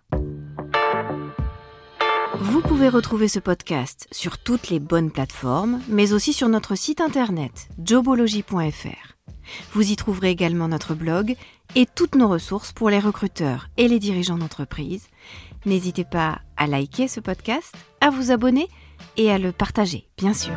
Vous 2.35 2.61
pouvez 2.61 2.89
retrouver 2.89 3.27
ce 3.27 3.39
podcast 3.39 4.07
sur 4.11 4.37
toutes 4.37 4.69
les 4.69 4.79
bonnes 4.79 5.09
plateformes, 5.09 5.81
mais 5.87 6.13
aussi 6.13 6.31
sur 6.31 6.47
notre 6.47 6.75
site 6.75 7.01
internet 7.01 7.69
jobology.fr. 7.83 9.17
Vous 9.73 9.91
y 9.91 9.95
trouverez 9.95 10.29
également 10.29 10.67
notre 10.67 10.93
blog 10.93 11.35
et 11.75 11.85
toutes 11.85 12.15
nos 12.15 12.27
ressources 12.27 12.71
pour 12.71 12.89
les 12.89 12.99
recruteurs 12.99 13.69
et 13.77 13.87
les 13.87 13.99
dirigeants 13.99 14.37
d'entreprise. 14.37 15.07
N'hésitez 15.65 16.05
pas 16.05 16.39
à 16.57 16.67
liker 16.67 17.07
ce 17.07 17.19
podcast, 17.19 17.75
à 18.01 18.09
vous 18.09 18.31
abonner 18.31 18.67
et 19.17 19.31
à 19.31 19.37
le 19.37 19.51
partager, 19.51 20.07
bien 20.17 20.33
sûr. 20.33 20.53